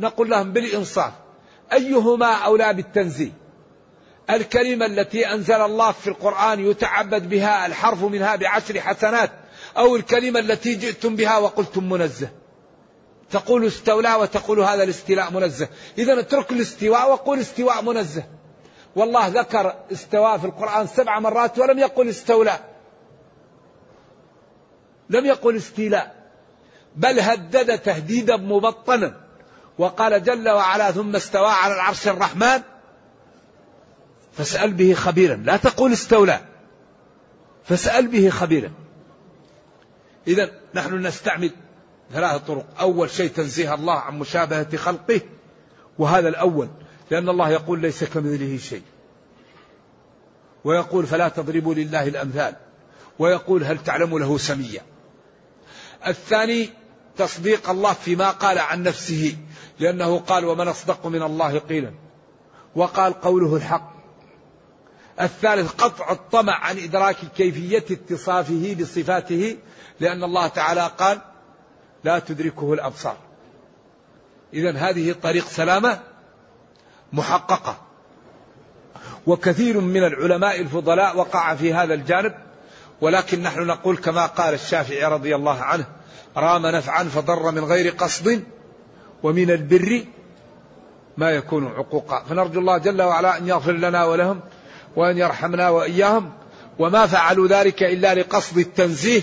نقول 0.00 0.30
لهم 0.30 0.52
بالإنصاف 0.52 1.12
أيهما 1.72 2.32
أولى 2.34 2.74
بالتنزيه؟ 2.74 3.32
الكلمة 4.30 4.86
التي 4.86 5.32
أنزل 5.32 5.60
الله 5.60 5.92
في 5.92 6.06
القرآن 6.06 6.70
يتعبد 6.70 7.28
بها 7.28 7.66
الحرف 7.66 8.02
منها 8.02 8.36
بعشر 8.36 8.80
حسنات 8.80 9.30
أو 9.76 9.96
الكلمة 9.96 10.40
التي 10.40 10.74
جئتم 10.74 11.16
بها 11.16 11.38
وقلتم 11.38 11.88
منزه؟ 11.88 12.28
تقول 13.30 13.66
استولى 13.66 14.14
وتقول 14.14 14.60
هذا 14.60 14.82
الاستيلاء 14.82 15.32
منزه. 15.32 15.68
إذا 15.98 16.20
اترك 16.20 16.52
الاستواء 16.52 17.10
وقول 17.10 17.38
استواء 17.38 17.82
منزه. 17.82 18.24
والله 18.96 19.26
ذكر 19.26 19.74
استواء 19.92 20.38
في 20.38 20.44
القرآن 20.44 20.86
سبع 20.86 21.18
مرات 21.18 21.58
ولم 21.58 21.78
يقل 21.78 22.08
استولى. 22.08 22.58
لم 25.10 25.26
يقل 25.26 25.56
استيلاء. 25.56 26.14
بل 26.96 27.20
هدد 27.20 27.78
تهديدا 27.78 28.36
مبطنا. 28.36 29.20
وقال 29.78 30.22
جل 30.22 30.48
وعلا 30.48 30.90
ثم 30.90 31.16
استوى 31.16 31.50
على 31.50 31.74
العرش 31.74 32.08
الرحمن. 32.08 32.62
فاسأل 34.32 34.72
به 34.72 34.94
خبيرا. 34.94 35.36
لا 35.36 35.56
تقول 35.56 35.92
استولى. 35.92 36.40
فاسأل 37.64 38.06
به 38.06 38.30
خبيرا. 38.30 38.72
إذا 40.26 40.50
نحن 40.74 41.06
نستعمل 41.06 41.50
ثلاثة 42.12 42.38
طرق. 42.38 42.66
أول 42.80 43.10
شيء 43.10 43.30
تنزيه 43.30 43.74
الله 43.74 43.94
عن 43.94 44.18
مشابهة 44.18 44.76
خلقه 44.76 45.20
وهذا 45.98 46.28
الأول 46.28 46.68
لأن 47.10 47.28
الله 47.28 47.50
يقول 47.50 47.80
ليس 47.80 48.04
كمثله 48.04 48.56
شيء. 48.56 48.82
ويقول 50.64 51.06
فلا 51.06 51.28
تضربوا 51.28 51.74
لله 51.74 52.08
الأمثال. 52.08 52.56
ويقول 53.18 53.64
هل 53.64 53.84
تعلم 53.84 54.18
له 54.18 54.38
سميا. 54.38 54.82
الثاني 56.06 56.70
تصديق 57.16 57.70
الله 57.70 57.92
فيما 57.92 58.30
قال 58.30 58.58
عن 58.58 58.82
نفسه 58.82 59.36
لأنه 59.80 60.18
قال 60.18 60.44
ومن 60.44 60.68
أصدق 60.68 61.06
من 61.06 61.22
الله 61.22 61.58
قيلا. 61.58 61.94
وقال 62.76 63.20
قوله 63.20 63.56
الحق. 63.56 63.94
الثالث 65.20 65.72
قطع 65.72 66.12
الطمع 66.12 66.52
عن 66.52 66.78
إدراك 66.78 67.16
كيفية 67.36 67.84
اتصافه 67.90 68.76
بصفاته 68.80 69.56
لأن 70.00 70.24
الله 70.24 70.46
تعالى 70.46 70.90
قال 70.98 71.20
لا 72.04 72.18
تدركه 72.18 72.72
الأبصار. 72.72 73.16
إذا 74.54 74.76
هذه 74.76 75.12
طريق 75.22 75.46
سلامة 75.46 76.00
محققة. 77.12 77.76
وكثير 79.26 79.80
من 79.80 80.04
العلماء 80.04 80.60
الفضلاء 80.60 81.16
وقع 81.16 81.54
في 81.54 81.74
هذا 81.74 81.94
الجانب 81.94 82.34
ولكن 83.00 83.42
نحن 83.42 83.66
نقول 83.66 83.96
كما 83.96 84.26
قال 84.26 84.54
الشافعي 84.54 85.04
رضي 85.04 85.34
الله 85.34 85.60
عنه 85.60 85.86
رام 86.36 86.66
نفعا 86.66 87.04
فضر 87.04 87.50
من 87.50 87.64
غير 87.64 87.92
قصد 87.92 88.44
ومن 89.22 89.50
البر 89.50 90.04
ما 91.16 91.30
يكون 91.30 91.66
عقوقا. 91.66 92.24
فنرجو 92.24 92.60
الله 92.60 92.78
جل 92.78 93.02
وعلا 93.02 93.38
أن 93.38 93.48
يغفر 93.48 93.72
لنا 93.72 94.04
ولهم 94.04 94.40
وأن 94.96 95.18
يرحمنا 95.18 95.70
وإياهم 95.70 96.32
وما 96.78 97.06
فعلوا 97.06 97.48
ذلك 97.48 97.82
إلا 97.82 98.14
لقصد 98.14 98.58
التنزيه 98.58 99.22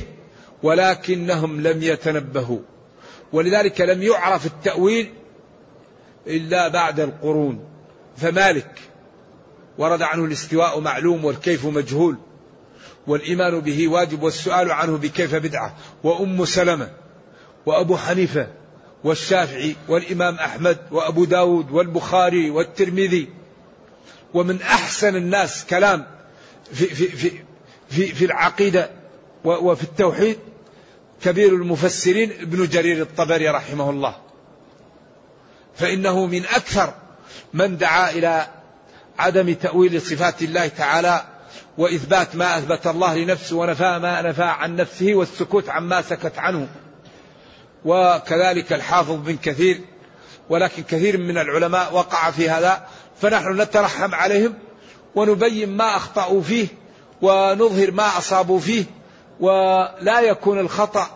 ولكنهم 0.63 1.61
لم 1.61 1.83
يتنبهوا. 1.83 2.59
ولذلك 3.33 3.81
لم 3.81 4.03
يعرف 4.03 4.45
التأويل 4.45 5.13
إلا 6.27 6.67
بعد 6.67 6.99
القرون. 6.99 7.71
فمالك 8.17 8.79
ورد 9.77 10.01
عنه 10.01 10.25
الاستواء 10.25 10.79
معلوم 10.79 11.25
والكيف 11.25 11.65
مجهول 11.65 12.17
والإيمان 13.07 13.59
به 13.59 13.87
واجب 13.87 14.23
والسؤال 14.23 14.71
عنه 14.71 14.97
بكيف 14.97 15.35
بدعة 15.35 15.75
وأم 16.03 16.45
سلمة 16.45 16.89
وأبو 17.65 17.97
حنيفة 17.97 18.47
والشافعي 19.03 19.75
والإمام 19.87 20.35
أحمد 20.35 20.77
وأبو 20.91 21.25
داود 21.25 21.71
والبخاري 21.71 22.49
والترمذي. 22.49 23.29
ومن 24.33 24.61
أحسن 24.61 25.15
الناس 25.15 25.65
كلام 25.65 26.07
في, 26.73 26.85
في, 26.85 27.07
في, 27.07 27.31
في, 27.89 28.07
في 28.07 28.25
العقيدة 28.25 28.89
وفي 29.43 29.83
التوحيد 29.83 30.37
كبير 31.23 31.55
المفسرين 31.55 32.31
ابن 32.31 32.67
جرير 32.67 33.01
الطبري 33.01 33.49
رحمه 33.49 33.89
الله. 33.89 34.15
فإنه 35.75 36.25
من 36.25 36.45
أكثر 36.45 36.93
من 37.53 37.77
دعا 37.77 38.11
إلى 38.11 38.47
عدم 39.19 39.53
تأويل 39.53 40.01
صفات 40.01 40.41
الله 40.41 40.67
تعالى 40.67 41.23
وإثبات 41.77 42.35
ما 42.35 42.57
أثبت 42.57 42.87
الله 42.87 43.17
لنفسه 43.17 43.55
ونفى 43.55 43.99
ما 43.99 44.21
نفى 44.21 44.43
عن 44.43 44.75
نفسه 44.75 45.13
والسكوت 45.13 45.69
عما 45.69 46.01
سكت 46.01 46.37
عنه. 46.37 46.67
وكذلك 47.85 48.73
الحافظ 48.73 49.15
بن 49.15 49.37
كثير 49.37 49.81
ولكن 50.49 50.83
كثير 50.83 51.17
من 51.17 51.37
العلماء 51.37 51.93
وقع 51.93 52.31
في 52.31 52.49
هذا 52.49 52.87
فنحن 53.21 53.61
نترحم 53.61 54.15
عليهم 54.15 54.53
ونبين 55.15 55.69
ما 55.69 55.95
أخطأوا 55.95 56.41
فيه 56.41 56.67
ونظهر 57.21 57.91
ما 57.91 58.17
أصابوا 58.17 58.59
فيه 58.59 58.85
ولا 59.41 60.21
يكون 60.21 60.59
الخطأ 60.59 61.07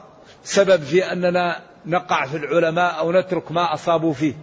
سبب 0.44 0.84
في 0.84 1.12
أننا 1.12 1.62
نقع 1.86 2.26
في 2.26 2.38
العلماء 2.38 3.00
أو 3.00 3.12
نترك 3.12 3.52
ما 3.52 3.74
أصابوا 3.74 4.14
فيه. 4.14 4.34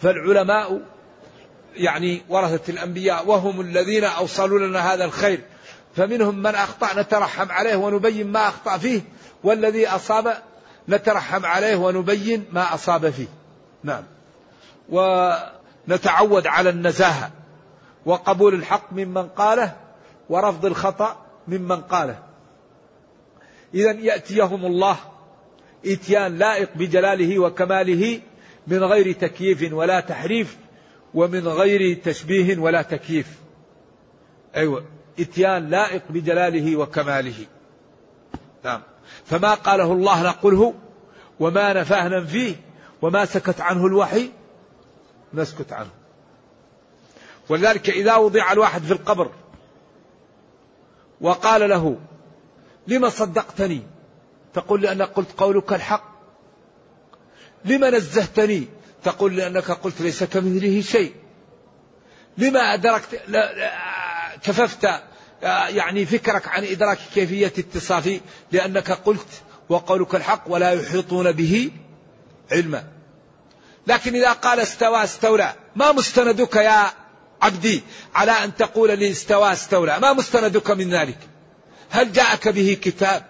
فالعلماء 0.00 0.80
يعني 1.74 2.22
ورثة 2.28 2.72
الأنبياء 2.72 3.28
وهم 3.28 3.60
الذين 3.60 4.04
أوصلوا 4.04 4.58
لنا 4.58 4.94
هذا 4.94 5.04
الخير. 5.04 5.40
فمنهم 5.96 6.38
من 6.38 6.54
أخطأ 6.54 7.00
نترحم 7.00 7.52
عليه 7.52 7.76
ونبين 7.76 8.32
ما 8.32 8.48
أخطأ 8.48 8.78
فيه 8.78 9.00
والذي 9.44 9.88
أصاب 9.88 10.42
نترحم 10.88 11.46
عليه 11.46 11.76
ونبين 11.76 12.44
ما 12.52 12.74
أصاب 12.74 13.10
فيه. 13.10 13.28
نعم. 13.84 14.02
ونتعود 14.88 16.46
على 16.46 16.70
النزاهة 16.70 17.30
وقبول 18.06 18.54
الحق 18.54 18.92
ممن 18.92 19.28
قاله 19.28 19.72
ورفض 20.28 20.66
الخطأ 20.66 21.16
ممن 21.48 21.80
قاله. 21.80 22.25
إذا 23.76 23.92
يأتيهم 23.92 24.66
الله 24.66 24.96
إتيان 25.86 26.38
لائق 26.38 26.68
بجلاله 26.74 27.38
وكماله 27.38 28.20
من 28.66 28.84
غير 28.84 29.12
تكييف 29.12 29.72
ولا 29.72 30.00
تحريف 30.00 30.56
ومن 31.14 31.48
غير 31.48 32.02
تشبيه 32.02 32.58
ولا 32.58 32.82
تكييف. 32.82 33.26
أيوة 34.56 34.84
إتيان 35.20 35.70
لائق 35.70 36.02
بجلاله 36.10 36.76
وكماله. 36.76 37.46
نعم. 38.64 38.82
فما 39.24 39.54
قاله 39.54 39.92
الله 39.92 40.22
نقله 40.22 40.74
وما 41.40 41.72
نفاه 41.72 42.08
ننفيه 42.08 42.54
وما 43.02 43.24
سكت 43.24 43.60
عنه 43.60 43.86
الوحي؟ 43.86 44.30
نسكت 45.34 45.72
عنه. 45.72 45.90
ولذلك 47.48 47.90
إذا 47.90 48.16
وضع 48.16 48.52
الواحد 48.52 48.82
في 48.82 48.92
القبر 48.92 49.30
وقال 51.20 51.68
له 51.70 51.96
لما 52.88 53.08
صدقتني؟ 53.08 53.82
تقول 54.54 54.82
لأنك 54.82 55.08
قلت 55.08 55.28
قولك 55.36 55.72
الحق. 55.72 56.16
لما 57.64 57.90
نزهتني؟ 57.90 58.68
تقول 59.04 59.36
لأنك 59.36 59.70
قلت 59.70 60.00
ليس 60.00 60.24
كمثله 60.24 60.80
شيء. 60.80 61.14
لما 62.38 62.74
أدركت 62.74 63.20
كففت 64.42 64.88
يعني 65.42 66.06
فكرك 66.06 66.48
عن 66.48 66.64
إدراك 66.64 66.98
كيفية 67.14 67.52
اتصافي 67.58 68.20
لأنك 68.52 68.90
قلت 68.90 69.28
وقولك 69.68 70.14
الحق 70.14 70.42
ولا 70.46 70.70
يحيطون 70.72 71.32
به 71.32 71.70
علما. 72.52 72.84
لكن 73.86 74.14
إذا 74.14 74.32
قال 74.32 74.60
استوى 74.60 75.04
استولى. 75.04 75.54
ما 75.76 75.92
مستندك 75.92 76.56
يا 76.56 76.86
عبدي 77.42 77.82
على 78.14 78.32
أن 78.32 78.54
تقول 78.54 78.98
لي 78.98 79.10
استوى 79.10 79.52
استولى؟ 79.52 79.98
ما 79.98 80.12
مستندك 80.12 80.70
من 80.70 80.90
ذلك؟ 80.90 81.18
هل 81.90 82.12
جاءك 82.12 82.48
به 82.48 82.78
كتاب؟ 82.82 83.26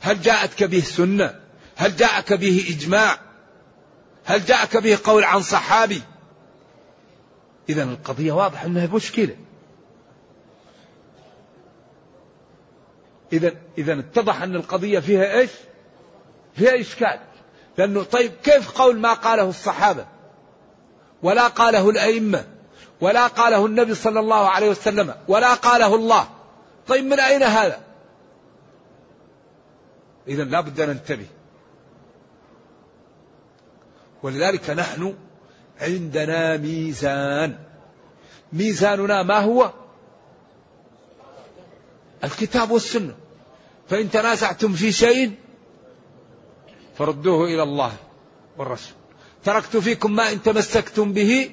هل 0.00 0.22
جاءتك 0.22 0.64
به 0.64 0.80
سنة؟ 0.80 1.40
هل 1.76 1.96
جاءك 1.96 2.32
به 2.32 2.66
إجماع؟ 2.70 3.18
هل 4.24 4.44
جاءك 4.44 4.76
به 4.76 4.98
قول 5.04 5.24
عن 5.24 5.42
صحابي؟ 5.42 6.02
إذا 7.68 7.82
القضية 7.82 8.32
واضح 8.32 8.64
أنها 8.64 8.86
مشكلة. 8.86 9.36
إذا 13.32 13.52
إذا 13.78 13.98
اتضح 13.98 14.42
أن 14.42 14.56
القضية 14.56 14.98
فيها 14.98 15.38
إيش؟ 15.38 15.50
فيها 16.54 16.80
إشكال. 16.80 17.20
لأنه 17.78 18.02
طيب 18.02 18.32
كيف 18.42 18.70
قول 18.70 18.98
ما 18.98 19.12
قاله 19.12 19.48
الصحابة؟ 19.48 20.06
ولا 21.22 21.48
قاله 21.48 21.90
الأئمة 21.90 22.44
ولا 23.00 23.26
قاله 23.26 23.66
النبي 23.66 23.94
صلى 23.94 24.20
الله 24.20 24.48
عليه 24.48 24.68
وسلم 24.70 25.14
ولا 25.28 25.54
قاله 25.54 25.94
الله. 25.94 26.28
طيب 26.86 27.04
من 27.04 27.20
أين 27.20 27.42
هذا؟ 27.42 27.85
إذا 30.28 30.44
لا 30.44 30.60
بد 30.60 30.80
أن 30.80 30.88
ننتبه. 30.88 31.26
ولذلك 34.22 34.70
نحن 34.70 35.14
عندنا 35.80 36.56
ميزان. 36.56 37.58
ميزاننا 38.52 39.22
ما 39.22 39.38
هو؟ 39.38 39.72
الكتاب 42.24 42.70
والسنة. 42.70 43.14
فإن 43.88 44.10
تنازعتم 44.10 44.72
في 44.72 44.92
شيء 44.92 45.34
فردوه 46.98 47.44
إلى 47.44 47.62
الله 47.62 47.92
والرسول. 48.58 48.94
تركت 49.44 49.76
فيكم 49.76 50.16
ما 50.16 50.32
إن 50.32 50.42
تمسكتم 50.42 51.12
به 51.12 51.50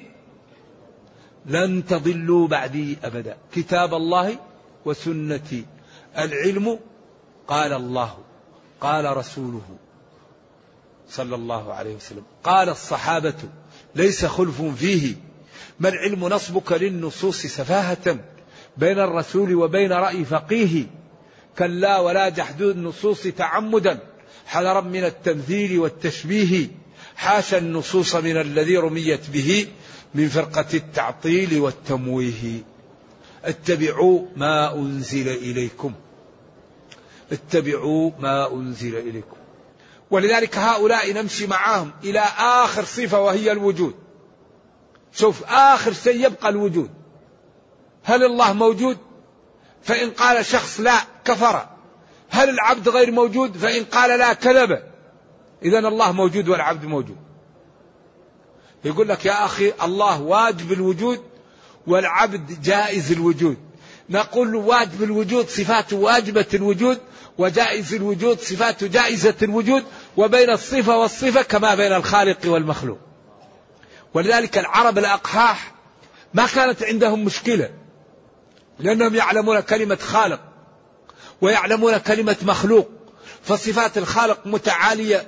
لن 1.46 1.86
تضلوا 1.86 2.48
بعدي 2.48 2.98
أبدا. 3.04 3.36
كتاب 3.52 3.94
الله 3.94 4.38
وسنتي. 4.84 5.66
العلم 6.18 6.78
قال 7.48 7.72
الله. 7.72 8.18
قال 8.80 9.16
رسوله 9.16 9.62
صلى 11.08 11.34
الله 11.34 11.72
عليه 11.74 11.94
وسلم. 11.94 12.22
قال 12.44 12.68
الصحابة 12.68 13.34
ليس 13.94 14.24
خلف 14.24 14.62
فيه. 14.62 15.14
ما 15.80 15.88
العلم 15.88 16.28
نصبك 16.28 16.72
للنصوص 16.72 17.46
سفاهة 17.46 18.18
بين 18.76 18.98
الرسول 18.98 19.54
وبين 19.54 19.92
رأي 19.92 20.24
فقيه؟ 20.24 20.86
كلا 21.58 21.98
ولا 21.98 22.28
جحد 22.28 22.62
النصوص 22.62 23.22
تعمدا. 23.22 23.98
حذرا 24.46 24.80
من 24.80 25.04
التمثيل 25.04 25.78
والتشبيه. 25.78 26.68
حاشا 27.16 27.58
النصوص 27.58 28.16
من 28.16 28.36
الذي 28.36 28.76
رميت 28.76 29.30
به 29.30 29.68
من 30.14 30.28
فرقة 30.28 30.66
التعطيل 30.74 31.60
والتمويه. 31.60 32.62
اتبعوا 33.44 34.26
ما 34.36 34.74
أنزل 34.74 35.28
إليكم. 35.28 35.94
اتبعوا 37.34 38.10
ما 38.18 38.52
أنزل 38.52 38.96
إليكم. 38.96 39.36
ولذلك 40.10 40.58
هؤلاء 40.58 41.12
نمشي 41.12 41.46
معهم 41.46 41.92
إلى 42.04 42.20
آخر 42.38 42.84
صفة 42.84 43.20
وهي 43.20 43.52
الوجود. 43.52 43.94
شوف 45.12 45.44
آخر 45.44 45.92
شيء 45.92 46.26
يبقى 46.26 46.48
الوجود. 46.48 46.90
هل 48.04 48.24
الله 48.24 48.52
موجود؟ 48.52 48.98
فإن 49.82 50.10
قال 50.10 50.46
شخص 50.46 50.80
لا 50.80 50.96
كفر. 51.24 51.68
هل 52.30 52.48
العبد 52.50 52.88
غير 52.88 53.10
موجود؟ 53.10 53.56
فإن 53.56 53.84
قال 53.84 54.18
لا 54.18 54.32
كذب. 54.32 54.82
إذا 55.62 55.78
الله 55.78 56.12
موجود 56.12 56.48
والعبد 56.48 56.84
موجود. 56.84 57.16
يقول 58.84 59.08
لك 59.08 59.24
يا 59.24 59.44
أخي 59.44 59.72
الله 59.82 60.22
واجب 60.22 60.72
الوجود 60.72 61.22
والعبد 61.86 62.62
جائز 62.62 63.12
الوجود. 63.12 63.56
نقول 64.10 64.54
واجب 64.54 65.02
الوجود 65.02 65.48
صفاته 65.48 65.96
واجبة 65.96 66.46
الوجود 66.54 67.00
وجائز 67.38 67.94
الوجود 67.94 68.40
صفات 68.40 68.84
جائزة 68.84 69.34
الوجود 69.42 69.84
وبين 70.16 70.50
الصفة 70.50 70.96
والصفة 70.98 71.42
كما 71.42 71.74
بين 71.74 71.92
الخالق 71.92 72.38
والمخلوق. 72.46 72.98
ولذلك 74.14 74.58
العرب 74.58 74.98
الأقحاح 74.98 75.74
ما 76.34 76.46
كانت 76.46 76.82
عندهم 76.82 77.24
مشكلة 77.24 77.70
لأنهم 78.78 79.14
يعلمون 79.14 79.60
كلمة 79.60 79.96
خالق 79.96 80.40
ويعلمون 81.40 81.98
كلمة 81.98 82.36
مخلوق. 82.42 82.88
فصفات 83.42 83.98
الخالق 83.98 84.46
متعالية 84.46 85.26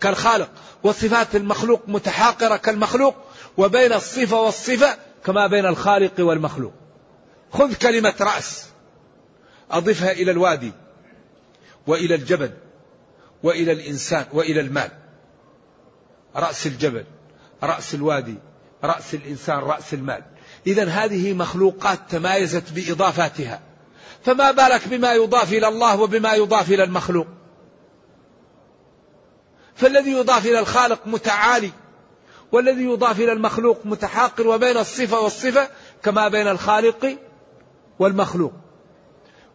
كالخالق 0.00 0.50
وصفات 0.82 1.36
المخلوق 1.36 1.82
متحاقرة 1.88 2.56
كالمخلوق 2.56 3.14
وبين 3.56 3.92
الصفة 3.92 4.40
والصفة 4.40 4.96
كما 5.24 5.46
بين 5.46 5.66
الخالق 5.66 6.12
والمخلوق. 6.18 6.72
خذ 7.52 7.74
كلمة 7.74 8.14
رأس 8.20 8.66
أضفها 9.70 10.12
إلى 10.12 10.30
الوادي. 10.30 10.72
وإلى 11.86 12.14
الجبل 12.14 12.50
وإلى 13.42 13.72
الإنسان 13.72 14.26
وإلى 14.32 14.60
المال. 14.60 14.90
رأس 16.36 16.66
الجبل 16.66 17.04
رأس 17.62 17.94
الوادي 17.94 18.34
رأس 18.84 19.14
الإنسان 19.14 19.58
رأس 19.58 19.94
المال. 19.94 20.22
إذا 20.66 20.84
هذه 20.84 21.32
مخلوقات 21.32 21.98
تمايزت 22.10 22.72
بإضافاتها. 22.72 23.60
فما 24.24 24.50
بالك 24.50 24.88
بما 24.88 25.12
يضاف 25.12 25.52
إلى 25.52 25.68
الله 25.68 26.00
وبما 26.00 26.34
يضاف 26.34 26.70
إلى 26.70 26.84
المخلوق؟ 26.84 27.26
فالذي 29.74 30.10
يضاف 30.10 30.46
إلى 30.46 30.58
الخالق 30.58 31.06
متعالي 31.06 31.72
والذي 32.52 32.84
يضاف 32.84 33.20
إلى 33.20 33.32
المخلوق 33.32 33.80
متحاقر 33.84 34.46
وبين 34.46 34.76
الصفة 34.76 35.20
والصفة 35.20 35.68
كما 36.02 36.28
بين 36.28 36.48
الخالق 36.48 37.18
والمخلوق. 37.98 38.52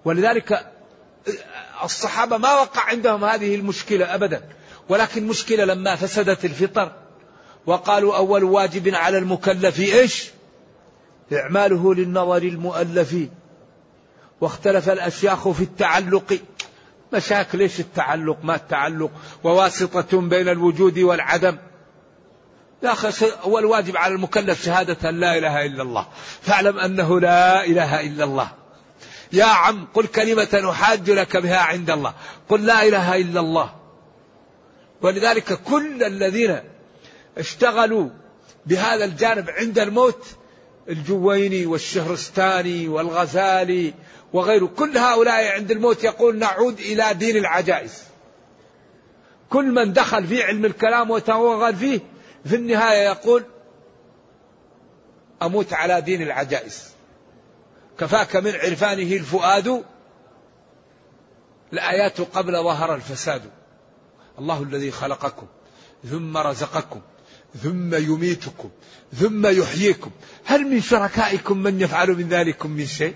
ولذلك 0.06 0.72
الصحابة 1.84 2.38
ما 2.38 2.54
وقع 2.54 2.82
عندهم 2.82 3.26
هذه 3.26 3.56
المشكلة 3.56 4.16
أبدا. 4.16 4.50
ولكن 4.90 5.28
مشكلة 5.28 5.66
لما 5.66 5.96
فسدت 5.96 6.46
الفطر 6.46 6.92
وقالوا 7.66 8.18
أول 8.18 8.44
واجب 8.44 8.96
على 8.96 9.18
المكلف 9.18 9.80
إيش؟ 9.80 10.30
إعماله 11.34 11.96
للنظر 11.96 12.42
المؤلف. 12.44 13.16
واختلف 14.42 14.90
الأشياخ 14.90 15.50
في 15.50 15.64
التعلق. 15.64 16.40
مشاكل 17.14 17.62
إيش 17.62 17.80
التعلق؟ 17.80 18.38
ما 18.44 18.56
التعلق؟ 18.56 19.12
وواسطة 19.44 20.22
بين 20.22 20.50
الوجود 20.50 21.00
والعدم. 21.00 21.58
يا 22.84 22.92
أخي 22.92 23.32
أول 23.44 23.66
واجب 23.66 23.98
على 23.98 24.14
المكلف 24.14 24.66
شهادة 24.66 25.12
لا 25.12 25.38
إله 25.38 25.66
إلا 25.66 25.84
الله. 25.84 26.08
فاعلم 26.42 26.80
أنه 26.80 27.20
لا 27.20 27.66
إله 27.66 28.02
إلا 28.02 28.24
الله. 28.24 28.52
يا 29.34 29.46
عم 29.46 29.88
قل 29.94 30.08
كلمة 30.08 30.70
أحاج 30.72 31.10
لك 31.10 31.38
بها 31.38 31.58
عند 31.58 31.90
الله. 31.90 32.14
قل 32.50 32.66
لا 32.66 32.84
إله 32.84 33.16
إلا 33.16 33.40
الله. 33.40 33.76
ولذلك 35.02 35.54
كل 35.64 36.04
الذين 36.04 36.60
اشتغلوا 37.38 38.10
بهذا 38.66 39.06
الجانب 39.06 39.50
عند 39.50 39.80
الموت 39.80 40.26
الجويني 40.90 41.66
والشهرستاني 41.66 42.88
والغزالي 42.88 43.94
وغيره 44.34 44.66
كل 44.66 44.98
هؤلاء 44.98 45.52
عند 45.52 45.72
الموت 45.72 46.04
يقول 46.04 46.38
نعود 46.38 46.80
إلى 46.80 47.14
دين 47.14 47.38
العجائز. 47.38 48.04
كل 49.50 49.66
من 49.66 49.94
دخل 49.94 50.28
في 50.28 50.44
علم 50.44 50.66
الكلام 50.66 51.12
وتوغل 51.12 51.76
فيه 51.76 52.00
في 52.46 52.56
النهاية 52.56 53.08
يقول 53.08 53.46
أموت 55.42 55.74
على 55.74 56.02
دين 56.02 56.22
العجائز. 56.22 56.97
كفاك 58.00 58.36
من 58.36 58.56
عرفانه 58.56 59.16
الفؤاد 59.16 59.84
الآيات 61.74 62.22
قبل 62.22 62.64
ظهر 62.64 62.96
الفساد. 62.96 63.42
الله 64.40 64.64
الذي 64.64 64.92
خلقكم 64.92 65.48
ثم 66.10 66.38
رزقكم 66.38 67.02
ثم 67.64 67.96
يميتكم 67.96 68.70
ثم 69.14 69.48
يحييكم. 69.48 70.12
هل 70.46 70.68
من 70.68 70.82
شركائكم 70.82 71.58
من 71.58 71.82
يفعل 71.82 72.10
من 72.10 72.30
ذلكم 72.30 72.72
من 72.72 72.86
شيء؟ 72.86 73.16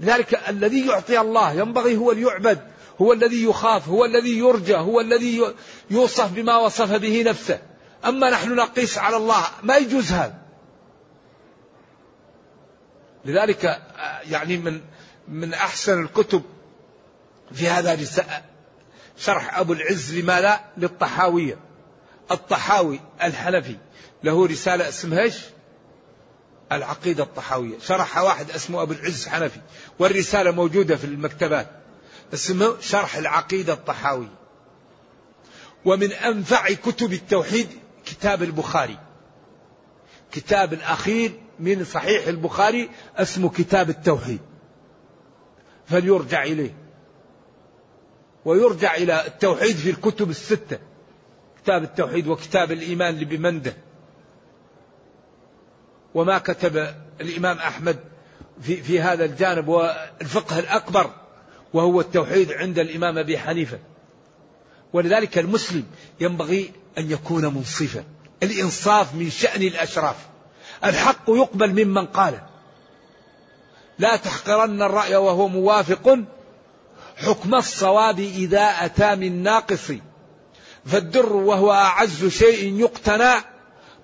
لذلك 0.00 0.48
الذي 0.48 0.86
يعطي 0.86 1.20
الله 1.20 1.52
ينبغي 1.52 1.96
هو 1.96 2.12
ليعبد 2.12 2.60
هو 3.00 3.12
الذي 3.12 3.44
يخاف 3.44 3.88
هو 3.88 4.04
الذي 4.04 4.38
يرجى 4.38 4.76
هو 4.76 5.00
الذي 5.00 5.54
يوصف 5.90 6.32
بما 6.32 6.56
وصف 6.56 6.92
به 6.92 7.22
نفسه. 7.22 7.58
أما 8.04 8.30
نحن 8.30 8.54
نقيس 8.54 8.98
على 8.98 9.16
الله 9.16 9.44
ما 9.62 9.76
يجوز 9.76 10.12
هذا. 10.12 10.45
لذلك 13.26 13.82
يعني 14.24 14.56
من 14.56 14.80
من 15.28 15.54
أحسن 15.54 16.02
الكتب 16.02 16.42
في 17.52 17.68
هذا 17.68 17.98
شرح 19.18 19.58
أبو 19.58 19.72
العز 19.72 20.14
لما 20.14 20.40
لا 20.40 20.64
للطحاوية. 20.76 21.58
الطحاوي 22.30 23.00
الحنفي 23.22 23.76
له 24.22 24.46
رسالة 24.46 24.88
اسمها 24.88 25.20
إيش؟ 25.20 25.36
العقيدة 26.72 27.22
الطحاوية. 27.22 27.78
شرحها 27.78 28.22
واحد 28.22 28.50
اسمه 28.50 28.82
أبو 28.82 28.92
العز 28.92 29.28
حنفي 29.28 29.60
والرسالة 29.98 30.50
موجودة 30.50 30.96
في 30.96 31.04
المكتبات 31.04 31.70
اسمه 32.34 32.80
شرح 32.80 33.16
العقيدة 33.16 33.72
الطحاوية. 33.72 34.34
ومن 35.84 36.12
أنفع 36.12 36.72
كتب 36.72 37.12
التوحيد 37.12 37.68
كتاب 38.06 38.42
البخاري 38.42 38.98
كتاب 40.32 40.72
الأخير 40.72 41.45
من 41.60 41.84
صحيح 41.84 42.26
البخاري 42.26 42.90
اسمه 43.16 43.50
كتاب 43.50 43.90
التوحيد. 43.90 44.40
فليرجع 45.86 46.42
إليه. 46.42 46.74
ويرجع 48.44 48.94
إلى 48.94 49.26
التوحيد 49.26 49.76
في 49.76 49.90
الكتب 49.90 50.30
الستة. 50.30 50.78
كتاب 51.62 51.82
التوحيد 51.82 52.26
وكتاب 52.26 52.72
الإيمان 52.72 53.14
لبمنده. 53.18 53.76
وما 56.14 56.38
كتب 56.38 56.94
الإمام 57.20 57.58
أحمد 57.58 57.96
في, 58.60 58.82
في 58.82 59.00
هذا 59.00 59.24
الجانب. 59.24 59.68
والفقه 59.68 60.58
الأكبر 60.58 61.10
وهو 61.74 62.00
التوحيد 62.00 62.52
عند 62.52 62.78
الإمام 62.78 63.18
أبي 63.18 63.38
حنيفة. 63.38 63.78
ولذلك 64.92 65.38
المسلم 65.38 65.84
ينبغي 66.20 66.72
أن 66.98 67.10
يكون 67.10 67.44
منصفا. 67.44 68.04
الإنصاف 68.42 69.14
من 69.14 69.30
شأن 69.30 69.62
الأشراف. 69.62 70.35
الحق 70.86 71.24
يقبل 71.28 71.84
ممن 71.84 72.06
قاله. 72.06 72.42
لا 73.98 74.16
تحقرن 74.16 74.82
الرأي 74.82 75.16
وهو 75.16 75.48
موافق. 75.48 76.18
حكم 77.16 77.54
الصواب 77.54 78.18
إذا 78.18 78.62
أتى 78.62 79.14
من 79.14 79.42
ناقص. 79.42 79.92
فالدر 80.86 81.32
وهو 81.32 81.72
أعز 81.72 82.24
شيء 82.24 82.80
يقتنى 82.80 83.34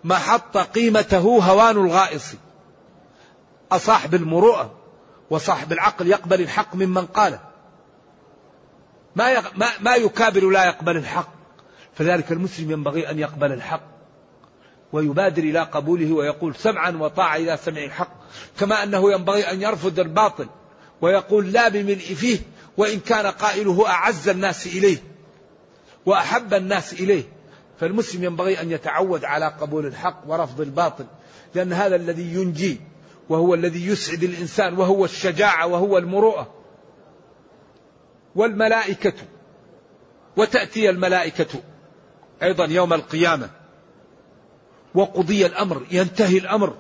محط 0.05 0.57
قيمته 0.57 1.19
هوان 1.19 1.77
الغائص. 1.77 2.35
أصاحب 3.73 4.15
المروءة 4.15 4.75
وصاحب 5.31 5.73
العقل 5.73 6.09
يقبل 6.09 6.41
الحق 6.41 6.75
ممن 6.75 7.07
قاله. 7.07 7.41
ما. 9.17 9.41
ما 9.57 9.69
ما 9.81 9.95
يكابر 9.95 10.51
لا 10.51 10.65
يقبل 10.65 10.97
الحق. 10.97 11.29
فذلك 11.95 12.33
المسلم 12.33 12.71
ينبغي 12.71 13.11
أن 13.11 13.19
يقبل 13.19 13.53
الحق. 13.53 14.02
ويبادر 14.93 15.43
إلى 15.43 15.59
قبوله 15.59 16.13
ويقول 16.13 16.55
سمعا 16.55 16.91
وطاعة 16.91 17.37
إذا 17.37 17.57
سمع 17.57 17.85
الحق. 17.85 18.13
كما 18.61 18.83
أنه 18.83 19.13
ينبغي 19.13 19.43
أن 19.43 19.63
يرفض 19.63 19.99
الباطل 19.99 20.47
ويقول 21.01 21.53
لا 21.53 21.69
بملء 21.69 22.15
فيه 22.15 22.39
وإن 22.77 23.01
كان 23.01 23.27
قائله 23.27 23.89
أعز 23.89 24.29
الناس 24.29 24.67
إليه 24.67 24.99
وأحب 26.07 26.55
الناس 26.55 26.93
إليه. 26.93 27.25
فالمسلم 27.81 28.25
ينبغي 28.25 28.61
أن 28.61 28.71
يتعود 28.71 29.25
على 29.25 29.47
قبول 29.47 29.87
الحق 29.87 30.23
ورفض 30.27 30.61
الباطل 30.61 31.07
لأن 31.55 31.73
هذا 31.73 31.97
الذي 31.97 32.35
ينجي 32.35 32.81
وهو 33.29 33.55
الذي 33.55 33.87
يسعد 33.87 34.23
الإنسان 34.23 34.79
وهو 34.79 35.05
الشجاعة 35.05 35.67
وهو 35.67 35.99
المروءة. 35.99 36.55
والملائكة 38.35 39.13
وتأتي 40.37 40.91
الملائكة 40.91 41.61
أيضا 42.43 42.65
يوم 42.65 42.93
القيامة. 42.93 43.62
وقضي 44.95 45.47
الأمر 45.47 45.83
ينتهي 45.91 46.39
الأمر. 46.39 46.75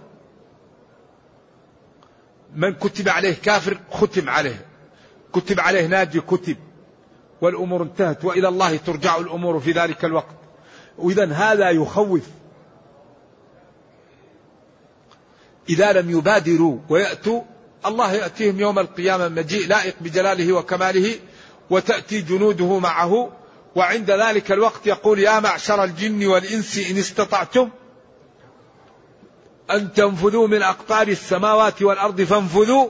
من 2.54 2.74
كتب 2.74 3.08
عليه 3.08 3.34
كافر 3.34 3.78
ختم 3.90 4.28
عليه. 4.28 4.66
كتب 5.32 5.60
عليه 5.60 5.86
ناجي 5.86 6.20
كتب. 6.20 6.56
والأمور 7.40 7.82
انتهت 7.82 8.24
وإلى 8.24 8.48
الله 8.48 8.76
ترجع 8.76 9.16
الأمور 9.16 9.60
في 9.60 9.72
ذلك 9.72 10.04
الوقت. 10.04 10.36
وإذا 10.98 11.32
هذا 11.32 11.70
يخوف. 11.70 12.26
إذا 15.68 15.92
لم 15.92 16.10
يبادروا 16.10 16.78
ويأتوا 16.88 17.42
الله 17.86 18.12
يأتيهم 18.12 18.60
يوم 18.60 18.78
القيامة 18.78 19.28
مجيء 19.28 19.68
لائق 19.68 19.94
بجلاله 20.00 20.52
وكماله 20.52 21.14
وتأتي 21.70 22.20
جنوده 22.20 22.78
معه. 22.78 23.32
وعند 23.74 24.10
ذلك 24.10 24.52
الوقت 24.52 24.86
يقول 24.86 25.18
يا 25.18 25.40
معشر 25.40 25.84
الجن 25.84 26.26
والإنس 26.26 26.78
إن 26.90 26.98
استطعتم 26.98 27.70
أن 29.72 29.92
تنفذوا 29.92 30.48
من 30.48 30.62
أقطار 30.62 31.08
السماوات 31.08 31.82
والأرض 31.82 32.22
فانفذوا. 32.22 32.88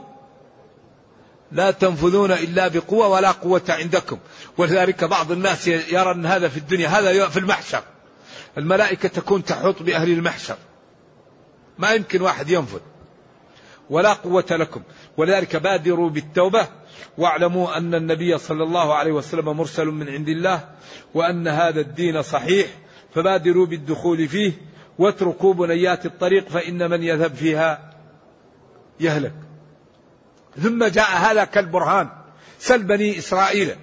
لا 1.52 1.70
تنفذون 1.70 2.32
إلا 2.32 2.68
بقوة 2.68 3.08
ولا 3.08 3.30
قوة 3.30 3.62
عندكم. 3.68 4.18
ولذلك 4.58 5.04
بعض 5.04 5.32
الناس 5.32 5.68
يرى 5.68 6.10
أن 6.10 6.26
هذا 6.26 6.48
في 6.48 6.56
الدنيا 6.56 6.88
هذا 6.88 7.28
في 7.28 7.38
المحشر. 7.38 7.82
الملائكة 8.58 9.08
تكون 9.08 9.44
تحوط 9.44 9.82
بأهل 9.82 10.12
المحشر. 10.12 10.56
ما 11.78 11.90
يمكن 11.92 12.20
واحد 12.22 12.50
ينفذ. 12.50 12.80
ولا 13.90 14.12
قوة 14.12 14.46
لكم. 14.50 14.82
ولذلك 15.16 15.56
بادروا 15.56 16.10
بالتوبة. 16.10 16.68
واعلموا 17.18 17.76
أن 17.76 17.94
النبي 17.94 18.38
صلى 18.38 18.62
الله 18.62 18.94
عليه 18.94 19.12
وسلم 19.12 19.56
مرسل 19.56 19.86
من 19.86 20.08
عند 20.08 20.28
الله 20.28 20.68
وأن 21.14 21.48
هذا 21.48 21.80
الدين 21.80 22.22
صحيح. 22.22 22.66
فبادروا 23.14 23.66
بالدخول 23.66 24.28
فيه. 24.28 24.71
واتركوا 24.98 25.54
بنيات 25.54 26.06
الطريق 26.06 26.48
فإن 26.48 26.90
من 26.90 27.02
يذهب 27.02 27.34
فيها 27.34 27.92
يهلك. 29.00 29.34
ثم 30.62 30.84
جاء 30.84 31.16
هذا 31.16 31.44
كالبرهان 31.44 32.08
سل 32.58 32.82
بني 32.82 33.18
إسرائيل. 33.18 33.76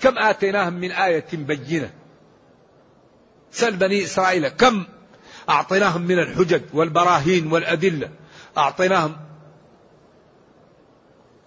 كم 0.00 0.18
آتيناهم 0.18 0.72
من 0.74 0.92
آية 0.92 1.26
بينة؟ 1.32 1.90
سل 3.50 3.76
بني 3.76 4.04
إسرائيل 4.04 4.48
كم 4.48 4.84
أعطيناهم 5.48 6.02
من 6.02 6.18
الحجج 6.18 6.62
والبراهين 6.72 7.52
والأدلة؟ 7.52 8.10
أعطيناهم. 8.58 9.16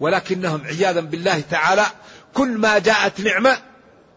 ولكنهم 0.00 0.62
عياذا 0.64 1.00
بالله 1.00 1.40
تعالى 1.40 1.86
كل 2.34 2.58
ما 2.58 2.78
جاءت 2.78 3.20
نعمة 3.20 3.58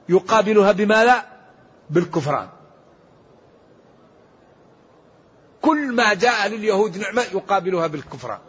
يقابلها 0.09 0.71
بما 0.71 1.05
لا 1.05 1.25
بالكفران. 1.89 2.49
كل 5.61 5.95
ما 5.95 6.13
جاء 6.13 6.47
لليهود 6.47 6.97
نعمة 6.97 7.21
يقابلها 7.21 7.87
بالكفران 7.87 8.39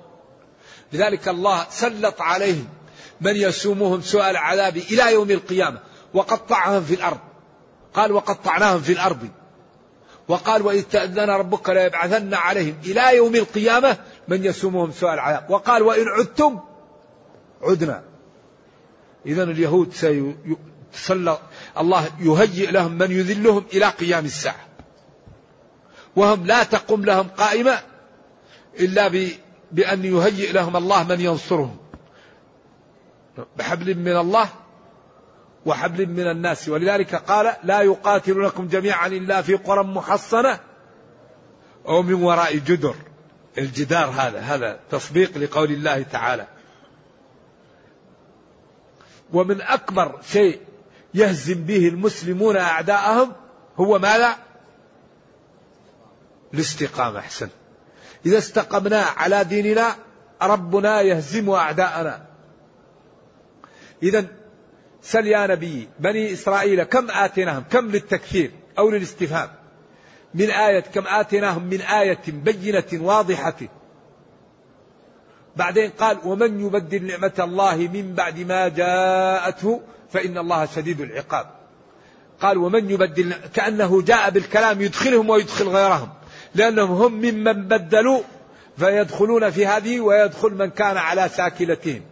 لذلك 0.93 1.29
الله 1.29 1.67
سلط 1.71 2.21
عليهم 2.21 2.69
من 3.21 3.37
يسومهم 3.37 4.01
سوء 4.01 4.31
العذاب 4.31 4.77
إلى 4.77 5.13
يوم 5.13 5.31
القيامة. 5.31 5.79
وقطعهم 6.15 6.85
في 6.85 6.95
الأرض. 6.95 7.19
قال 7.95 8.13
وقطعناهم 8.13 8.81
في 8.81 8.93
الأرض. 8.93 9.29
وقال 10.29 10.63
وإذ 10.63 10.83
تأذن 10.83 11.31
ربك 11.31 11.71
ليبعثن 11.71 12.35
عليهم 12.35 12.77
إلى 12.85 13.17
يوم 13.17 13.35
القيامة 13.35 13.97
من 14.29 14.45
يسومهم 14.45 14.93
سوء 14.93 15.15
العذاب. 15.15 15.51
وقال 15.51 15.83
وإن 15.83 16.09
عدتم 16.09 16.61
عدنا. 17.63 18.03
إذا 19.27 19.43
اليهود 19.43 19.93
سيسلط 19.93 21.41
الله 21.79 22.09
يهيئ 22.21 22.71
لهم 22.71 22.99
من 22.99 23.11
يذلهم 23.11 23.65
إلى 23.73 23.87
قيام 23.89 24.25
الساعة. 24.25 24.72
وهم 26.17 26.47
لا 26.47 26.63
تقوم 26.63 27.05
لهم 27.05 27.29
قائمة 27.29 27.79
إلا 28.81 29.09
بأن 29.73 30.05
يهيئ 30.05 30.53
لهم 30.53 30.77
الله 30.77 31.05
من 31.05 31.21
ينصرهم. 31.21 31.77
بحبل 33.57 33.95
من 33.95 34.17
الله 34.17 34.49
وحبل 35.67 36.07
من 36.07 36.31
الناس. 36.31 36.69
ولذلك 36.69 37.15
قال 37.15 37.57
لا 37.65 37.81
يقاتلونكم 37.81 38.69
جميعا 38.69 39.07
إلا 39.07 39.43
في 39.43 39.55
قرى 39.55 39.85
محصنة 39.85 40.61
أو 41.89 42.03
من 42.03 42.15
وراء 42.15 42.57
جدر. 42.57 42.95
الجدار 43.59 44.09
هذا 44.09 44.41
هذا 44.41 44.81
تصديق 44.91 45.39
لقول 45.39 45.71
الله 45.71 46.03
تعالى. 46.03 46.47
ومن 49.33 49.61
أكبر 49.61 50.21
شيء 50.33 50.61
يهزم 51.15 51.65
به 51.65 51.89
المسلمون 51.89 52.57
أعداءهم 52.57 53.33
هو 53.77 53.99
ماذا؟ 53.99 54.37
الاستقامة 56.55 57.19
أحسن. 57.19 57.49
إذا 58.27 58.39
استقمنا 58.39 59.01
على 59.03 59.45
ديننا 59.45 59.97
ربنا 60.43 61.01
يهزم 61.01 61.51
أعداءنا. 61.51 62.27
إذا 64.03 64.27
سل 65.03 65.27
يا 65.27 65.47
نبي 65.47 65.89
بني 66.01 66.33
إسرائيل 66.33 66.83
كم 66.83 67.11
آتيناهم؟ 67.11 67.65
كم 67.71 67.91
للتكثير 67.91 68.51
أو 68.79 68.91
للاستفهام؟ 68.91 69.51
من 70.35 70.51
آية 70.51 70.81
كم 70.81 71.07
آتيناهم؟ 71.07 71.65
من 71.65 71.81
آية 71.81 72.23
بينة 72.29 72.85
واضحة. 72.93 73.57
بعدين 75.57 75.91
قال 75.91 76.19
ومن 76.25 76.61
يبدل 76.61 77.07
نعمة 77.07 77.33
الله 77.39 77.77
من 77.77 78.15
بعد 78.15 78.39
ما 78.39 78.69
جاءته 78.69 79.81
فإن 80.11 80.39
الله 80.39 80.67
شديد 80.67 81.01
العقاب. 81.01 81.51
قال 82.41 82.59
ومن 82.59 82.91
يبدل 82.91 83.35
كأنه 83.55 84.03
جاء 84.03 84.31
بالكلام 84.31 84.81
يدخلهم 84.81 85.31
ويدخل 85.31 85.69
غيرهم. 85.69 86.09
لأنهم 86.55 87.03
هم 87.03 87.13
ممن 87.13 87.69
بدلوا 87.69 88.23
فيدخلون 88.77 89.51
في 89.51 89.67
هذه 89.67 90.01
ويدخل 90.01 90.55
من 90.55 90.71
كان 90.71 90.97
على 90.97 91.29
ساكلتهم 91.29 92.03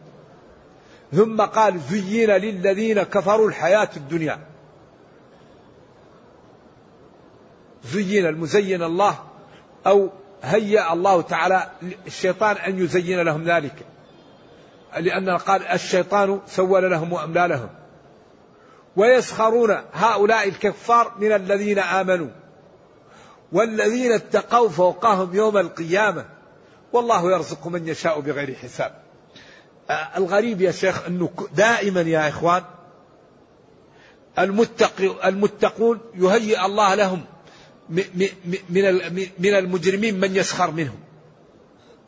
ثم 1.13 1.41
قال 1.41 1.81
زين 1.81 2.31
للذين 2.31 3.03
كفروا 3.03 3.49
الحياة 3.49 3.89
الدنيا. 3.97 4.39
زين 7.85 8.27
المزين 8.27 8.83
الله 8.83 9.19
أو 9.87 10.11
هيأ 10.43 10.93
الله 10.93 11.23
تعالى 11.23 11.71
الشيطان 12.07 12.57
أن 12.57 12.85
يزين 12.85 13.21
لهم 13.21 13.45
ذلك. 13.45 13.87
لأن 14.99 15.31
قال 15.31 15.67
الشيطان 15.67 16.41
سول 16.47 16.91
لهم 16.91 17.13
وأملى 17.13 17.49
لهم. 17.49 17.69
ويسخرون 18.97 19.77
هؤلاء 19.93 20.49
الكفار 20.49 21.13
من 21.19 21.33
الذين 21.33 21.79
آمنوا. 21.79 22.29
والذين 23.53 24.13
اتقوا 24.13 24.69
فوقهم 24.69 25.35
يوم 25.35 25.57
القيامة 25.57 26.27
والله 26.93 27.33
يرزق 27.33 27.67
من 27.67 27.89
يشاء 27.89 28.21
بغير 28.21 28.55
حساب. 28.55 29.03
الغريب 30.17 30.61
يا 30.61 30.71
شيخ 30.71 31.07
أنه 31.07 31.31
دائما 31.55 32.01
يا 32.01 32.29
إخوان 32.29 32.63
المتق 34.39 35.25
المتقون 35.25 36.01
يهيئ 36.15 36.67
الله 36.67 36.95
لهم 36.95 37.25
من 39.39 39.55
المجرمين 39.55 40.21
من 40.21 40.37
يسخر 40.37 40.71
منهم. 40.71 41.01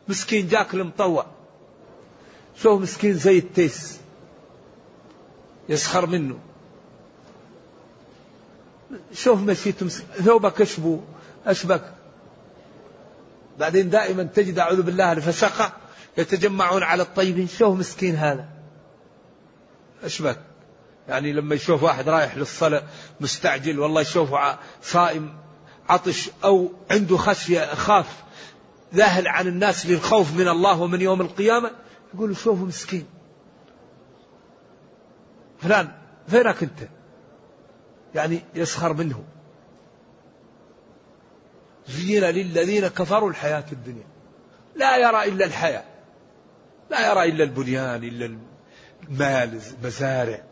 مسكين 0.08 0.48
جاك 0.48 0.74
المطوع 0.74 1.26
شوف 2.56 2.82
مسكين 2.82 3.14
زي 3.14 3.38
التيس 3.38 3.98
يسخر 5.68 6.06
منه. 6.06 6.38
شوف 9.14 9.40
مشيته 9.40 9.88
ثوبك 9.88 10.60
اشبو 10.60 11.00
أشبك. 11.46 11.82
بعدين 13.58 13.90
دائما 13.90 14.22
تجد 14.22 14.58
أعوذ 14.58 14.82
بالله 14.82 15.12
الفسقة 15.12 15.72
يتجمعون 16.18 16.82
على 16.82 17.02
الطيبين 17.02 17.48
شوف 17.48 17.78
مسكين 17.78 18.16
هذا؟ 18.16 18.48
أشبك. 20.04 20.38
يعني 21.08 21.32
لما 21.32 21.54
يشوف 21.54 21.82
واحد 21.82 22.08
رايح 22.08 22.36
للصلاة 22.36 22.82
مستعجل 23.20 23.78
والله 23.78 24.00
يشوفه 24.00 24.58
صائم 24.82 25.36
عطش 25.88 26.30
أو 26.44 26.72
عنده 26.90 27.16
خشية 27.16 27.74
خاف 27.74 28.22
ذاهل 28.94 29.28
عن 29.28 29.46
الناس 29.46 29.86
للخوف 29.86 30.34
من 30.34 30.48
الله 30.48 30.80
ومن 30.80 31.00
يوم 31.00 31.20
القيامة 31.20 31.70
يقول 32.14 32.36
شوفوا 32.36 32.66
مسكين. 32.66 33.06
فلان 35.62 35.92
فينك 36.28 36.62
أنت؟ 36.62 36.88
يعني 38.14 38.42
يسخر 38.54 38.92
منه. 38.92 39.24
زين 41.88 42.24
للذين 42.24 42.88
كفروا 42.88 43.30
الحياة 43.30 43.64
الدنيا. 43.72 44.06
لا 44.76 44.96
يرى 44.96 45.24
إلا 45.24 45.44
الحياة. 45.44 45.84
لا 46.90 47.10
يرى 47.10 47.24
إلا 47.24 47.44
البنيان 47.44 48.04
إلا 48.04 48.36
المال 49.08 49.60
المزارع. 49.82 50.42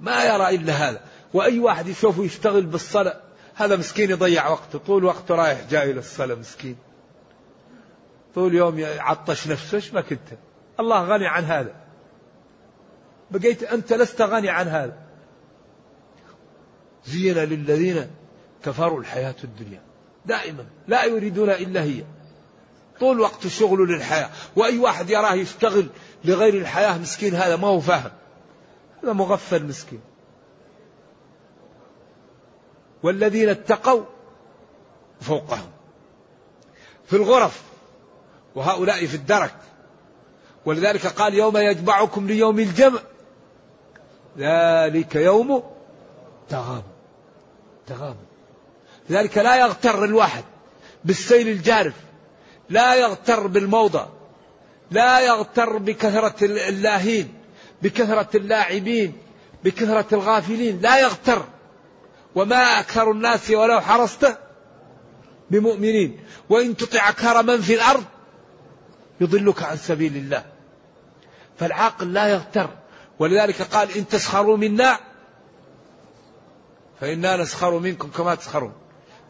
ما 0.00 0.24
يرى 0.24 0.54
إلا 0.54 0.72
هذا. 0.72 1.00
وأي 1.34 1.58
واحد 1.58 1.88
يشوفه 1.88 2.24
يشتغل 2.24 2.66
بالصلاة 2.66 3.20
هذا 3.54 3.76
مسكين 3.76 4.10
يضيع 4.10 4.48
وقته. 4.48 4.78
طول 4.78 5.04
وقته 5.04 5.34
رايح 5.34 5.60
جاي 5.70 5.92
للصلاة 5.92 6.34
مسكين. 6.34 6.76
طول 8.34 8.54
يوم 8.54 8.78
يعطش 8.78 9.48
نفسه 9.48 9.76
إيش 9.76 9.94
ما 9.94 10.00
كنت؟ 10.00 10.28
الله 10.80 11.04
غني 11.04 11.26
عن 11.26 11.44
هذا. 11.44 11.74
بقيت 13.30 13.62
أنت 13.62 13.92
لست 13.92 14.22
غني 14.22 14.50
عن 14.50 14.68
هذا. 14.68 14.96
زين 17.04 17.38
للذين 17.38 18.10
كفروا 18.64 19.00
الحياة 19.00 19.34
الدنيا. 19.44 19.82
دائما. 20.26 20.66
لا 20.88 21.04
يريدون 21.04 21.50
إلا 21.50 21.82
هي. 21.82 22.04
طول 23.00 23.20
وقت 23.20 23.46
شغله 23.46 23.86
للحياة. 23.86 24.30
وأي 24.56 24.78
واحد 24.78 25.10
يراه 25.10 25.34
يشتغل 25.34 25.86
لغير 26.24 26.54
الحياة 26.54 26.98
مسكين 26.98 27.34
هذا 27.34 27.56
ما 27.56 27.68
هو 27.68 27.80
فاهم. 27.80 28.10
هذا 29.02 29.12
مغفل 29.12 29.64
مسكين. 29.64 30.00
والذين 33.02 33.48
اتقوا 33.48 34.04
فوقهم. 35.20 35.70
في 37.06 37.16
الغرف. 37.16 37.62
وهؤلاء 38.54 39.06
في 39.06 39.14
الدرك. 39.14 39.54
ولذلك 40.66 41.06
قال 41.06 41.34
يوم 41.34 41.56
يجمعكم 41.56 42.26
ليوم 42.26 42.58
الجمع. 42.58 43.00
ذلك 44.38 45.16
يوم 45.16 45.62
تغاب. 46.48 46.82
تغاب. 47.86 48.16
لذلك 49.10 49.38
لا 49.38 49.56
يغتر 49.56 50.04
الواحد 50.04 50.44
بالسيل 51.04 51.48
الجارف 51.48 51.94
لا 52.70 52.94
يغتر 52.94 53.46
بالموضع 53.46 54.06
لا 54.90 55.20
يغتر 55.20 55.78
بكثرة 55.78 56.44
اللاهين 56.44 57.34
بكثرة 57.82 58.28
اللاعبين 58.34 59.12
بكثرة 59.64 60.06
الغافلين 60.12 60.80
لا 60.80 60.98
يغتر. 60.98 61.44
وما 62.34 62.80
أكثر 62.80 63.10
الناس 63.10 63.50
ولو 63.50 63.80
حرصت 63.80 64.38
بمؤمنين. 65.50 66.20
وإن 66.48 66.76
تطع 66.76 67.08
أكثر 67.08 67.42
من 67.42 67.60
في 67.60 67.74
الأرض 67.74 68.04
يضلك 69.20 69.62
عن 69.62 69.76
سبيل 69.76 70.16
الله. 70.16 70.44
فالعاقل 71.58 72.12
لا 72.12 72.28
يغتر. 72.28 72.70
ولذلك 73.18 73.62
قال 73.62 73.90
إن 73.96 74.08
تسخروا 74.08 74.56
منا 74.56 74.98
فإنا 77.00 77.36
نسخر 77.36 77.78
منكم 77.78 78.08
كما 78.08 78.34
تسخرون. 78.34 78.72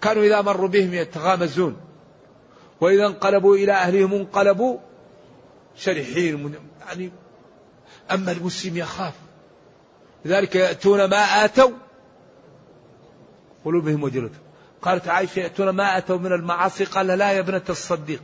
كانوا 0.00 0.22
إذا 0.22 0.40
مروا 0.40 0.68
بهم 0.68 0.94
يتغامزون. 0.94 1.76
وإذا 2.80 3.06
انقلبوا 3.06 3.56
إلى 3.56 3.72
أهلهم 3.72 4.12
انقلبوا 4.12 4.78
شرحين 5.76 6.54
يعني 6.86 7.12
أما 8.10 8.32
المسلم 8.32 8.76
يخاف. 8.76 9.14
لذلك 10.24 10.54
يأتون 10.56 11.04
ما 11.04 11.44
آتوا 11.44 11.70
قلوبهم 13.64 14.02
وجلة 14.02 14.30
قالت 14.82 15.08
عائشة 15.08 15.40
يأتون 15.40 15.68
ما 15.68 15.98
أتوا 15.98 16.18
من 16.18 16.32
المعاصي؟ 16.32 16.84
قال 16.84 17.06
لا 17.06 17.32
يا 17.32 17.40
ابنة 17.40 17.62
الصديق. 17.68 18.22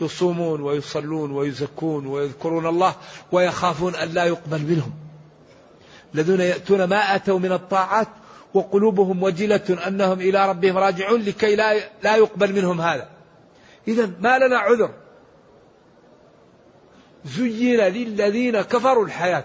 يصومون 0.00 0.60
ويصلون 0.60 1.30
ويزكون 1.30 2.06
ويذكرون 2.06 2.66
الله 2.66 2.94
ويخافون 3.32 3.94
أن 3.94 4.08
لا 4.08 4.24
يقبل 4.24 4.62
منهم. 4.62 4.92
الذين 6.14 6.40
يأتون 6.40 6.84
ما 6.84 7.14
أتوا 7.14 7.38
من 7.38 7.52
الطاعات 7.52 8.08
وقلوبهم 8.54 9.22
وجلة 9.22 9.86
أنهم 9.86 10.20
إلى 10.20 10.48
ربهم 10.48 10.78
راجعون 10.78 11.20
لكي 11.20 11.56
لا 11.56 11.74
لا 12.02 12.16
يقبل 12.16 12.52
منهم 12.52 12.80
هذا. 12.80 13.08
إذا 13.88 14.10
ما 14.20 14.38
لنا 14.38 14.58
عذر. 14.58 14.90
زين 17.24 17.80
للذين 17.80 18.62
كفروا 18.62 19.04
الحياة. 19.04 19.44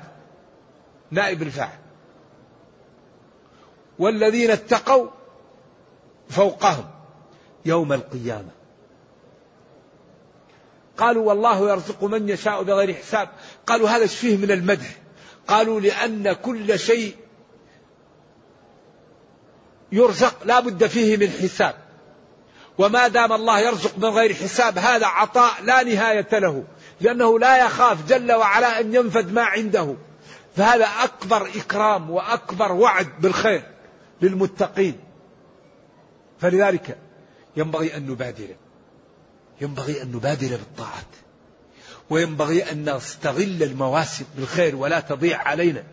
نائب 1.12 1.41
الفاعل. 1.41 1.80
والذين 3.99 4.51
اتقوا 4.51 5.07
فوقهم 6.30 6.86
يوم 7.66 7.93
القيامة. 7.93 8.49
قالوا 10.97 11.28
والله 11.28 11.70
يرزق 11.70 12.03
من 12.03 12.30
يشاء 12.30 12.64
بغير 12.64 12.93
حساب. 12.93 13.30
قالوا 13.68 13.89
هذا 13.89 14.05
فيه 14.07 14.38
من 14.38 14.51
المدح. 14.51 14.95
قالوا 15.47 15.80
لأن 15.80 16.34
كل 16.34 16.80
شيء 16.80 17.16
يرزق 19.92 20.36
لا 20.46 20.60
بد 20.60 20.88
فيه 20.88 21.18
من 21.18 21.30
حساب. 21.30 21.76
وما 22.78 23.08
دام 23.08 23.34
الله 23.34 23.60
يرزق 23.60 23.98
من 23.98 24.06
غير 24.06 24.34
حساب 24.34 24.78
هذا 24.78 25.06
عطاء 25.06 25.64
لا 25.64 25.84
نهاية 25.84 26.40
له 26.40 26.64
لأنه 27.02 27.40
لا 27.40 27.66
يخاف 27.66 28.08
جل 28.08 28.32
وعلا 28.32 28.80
أن 28.80 28.96
ينفد 28.96 29.34
ما 29.34 29.42
عنده. 29.42 29.96
فهذا 30.56 30.86
أكبر 30.86 31.50
إكرام 31.56 32.10
وأكبر 32.10 32.72
وعد 32.72 33.22
بالخير 33.22 33.64
للمتقين. 34.22 35.00
فلذلك 36.40 36.98
ينبغي 37.56 37.98
أن 37.98 38.08
نبادر. 38.08 38.56
ينبغي 39.62 40.02
أن 40.02 40.12
نبادر 40.12 40.50
بالطاعات. 40.50 41.06
وينبغي 42.10 42.72
أن 42.72 42.96
نستغل 42.96 43.64
المواسم 43.64 44.26
بالخير 44.36 44.76
ولا 44.76 45.00
تضيع 45.00 45.48
علينا. 45.48 45.84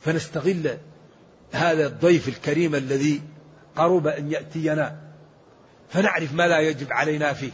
فنستغل 0.00 0.78
هذا 1.52 1.86
الضيف 1.86 2.28
الكريم 2.28 2.74
الذي 2.74 3.22
قرب 3.76 4.06
أن 4.06 4.32
يأتينا 4.32 4.96
فنعرف 5.90 6.32
ما 6.32 6.48
لا 6.48 6.60
يجب 6.60 6.92
علينا 6.92 7.32
فيه 7.32 7.52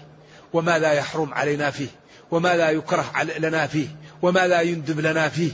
وما 0.52 0.78
لا 0.78 0.92
يحرم 0.92 1.34
علينا 1.34 1.70
فيه 1.70 1.88
وما 2.30 2.56
لا 2.56 2.70
يكره 2.70 3.22
لنا 3.38 3.66
فيه 3.66 3.86
وما 4.22 4.46
لا 4.46 4.60
يندب 4.60 5.00
لنا 5.00 5.28
فيه. 5.28 5.52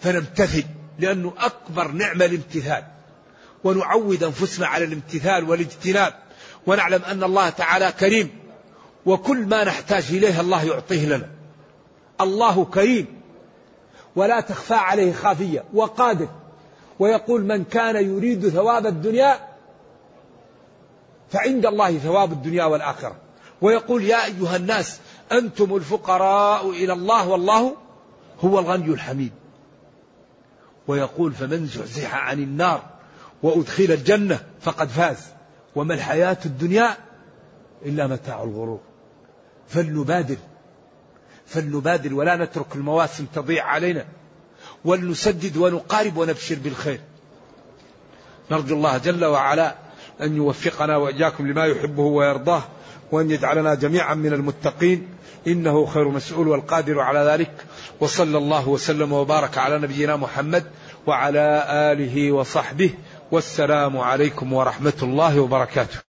فنمتثل 0.00 0.64
لأنه 0.98 1.34
أكبر 1.38 1.90
نعمة 1.90 2.24
الامتثال. 2.24 2.84
ونعود 3.64 4.22
أنفسنا 4.22 4.66
على 4.66 4.84
الامتثال 4.84 5.50
والاجتناب 5.50 6.14
ونعلم 6.66 7.02
أن 7.02 7.24
الله 7.24 7.48
تعالى 7.48 7.92
كريم 8.00 8.30
وكل 9.06 9.46
ما 9.46 9.64
نحتاج 9.64 10.04
إليه 10.10 10.40
الله 10.40 10.64
يعطيه 10.64 11.06
لنا. 11.06 11.30
الله 12.20 12.64
كريم 12.64 13.06
ولا 14.16 14.40
تخفى 14.40 14.74
عليه 14.74 15.12
خافية 15.12 15.64
وقادر 15.74 16.28
ويقول 16.98 17.44
من 17.44 17.64
كان 17.64 17.96
يريد 17.96 18.48
ثواب 18.48 18.86
الدنيا 18.86 19.38
فعند 21.30 21.66
الله 21.66 21.98
ثواب 21.98 22.32
الدنيا 22.32 22.64
والآخرة. 22.64 23.16
ويقول 23.60 24.02
يا 24.02 24.24
أيها 24.24 24.56
الناس 24.56 25.00
أنتم 25.32 25.76
الفقراء 25.76 26.70
إلى 26.70 26.92
الله 26.92 27.28
والله 27.28 27.76
هو 28.40 28.58
الغني 28.58 28.86
الحميد. 28.86 29.32
ويقول 30.88 31.32
فمن 31.32 31.66
زحزح 31.66 32.14
عن 32.14 32.38
النار 32.38 32.82
وأدخل 33.42 33.84
الجنة 33.84 34.40
فقد 34.60 34.88
فاز. 34.88 35.26
وما 35.76 35.94
الحياة 35.94 36.38
الدنيا 36.46 36.96
إلا 37.86 38.06
متاع 38.06 38.42
الغرور. 38.42 38.80
فلنبادر 39.68 40.36
فلنبادر 41.46 42.14
ولا 42.14 42.36
نترك 42.36 42.76
المواسم 42.76 43.26
تضيع 43.34 43.66
علينا. 43.66 44.04
ولنسدد 44.84 45.56
ونقارب 45.56 46.16
ونبشر 46.16 46.54
بالخير. 46.54 47.00
نرجو 48.50 48.74
الله 48.74 48.98
جل 48.98 49.24
وعلا 49.24 49.76
أن 50.20 50.36
يوفقنا 50.36 50.96
وإياكم 50.96 51.46
لما 51.46 51.66
يحبه 51.66 52.02
ويرضاه 52.02 52.62
وأن 53.12 53.30
يجعلنا 53.30 53.74
جميعا 53.74 54.14
من 54.14 54.32
المتقين. 54.32 55.08
إنه 55.46 55.86
خير 55.86 56.08
مسؤول 56.08 56.48
والقادر 56.48 57.00
على 57.00 57.18
ذلك. 57.18 57.52
وصلى 58.00 58.38
الله 58.38 58.68
وسلم 58.68 59.12
وبارك 59.12 59.58
على 59.58 59.78
نبينا 59.78 60.16
محمد 60.16 60.64
وعلى 61.06 61.64
آله 61.68 62.32
وصحبه. 62.32 62.90
والسلام 63.30 63.98
عليكم 63.98 64.52
ورحمة 64.52 64.98
الله 65.02 65.40
وبركاته. 65.40 66.11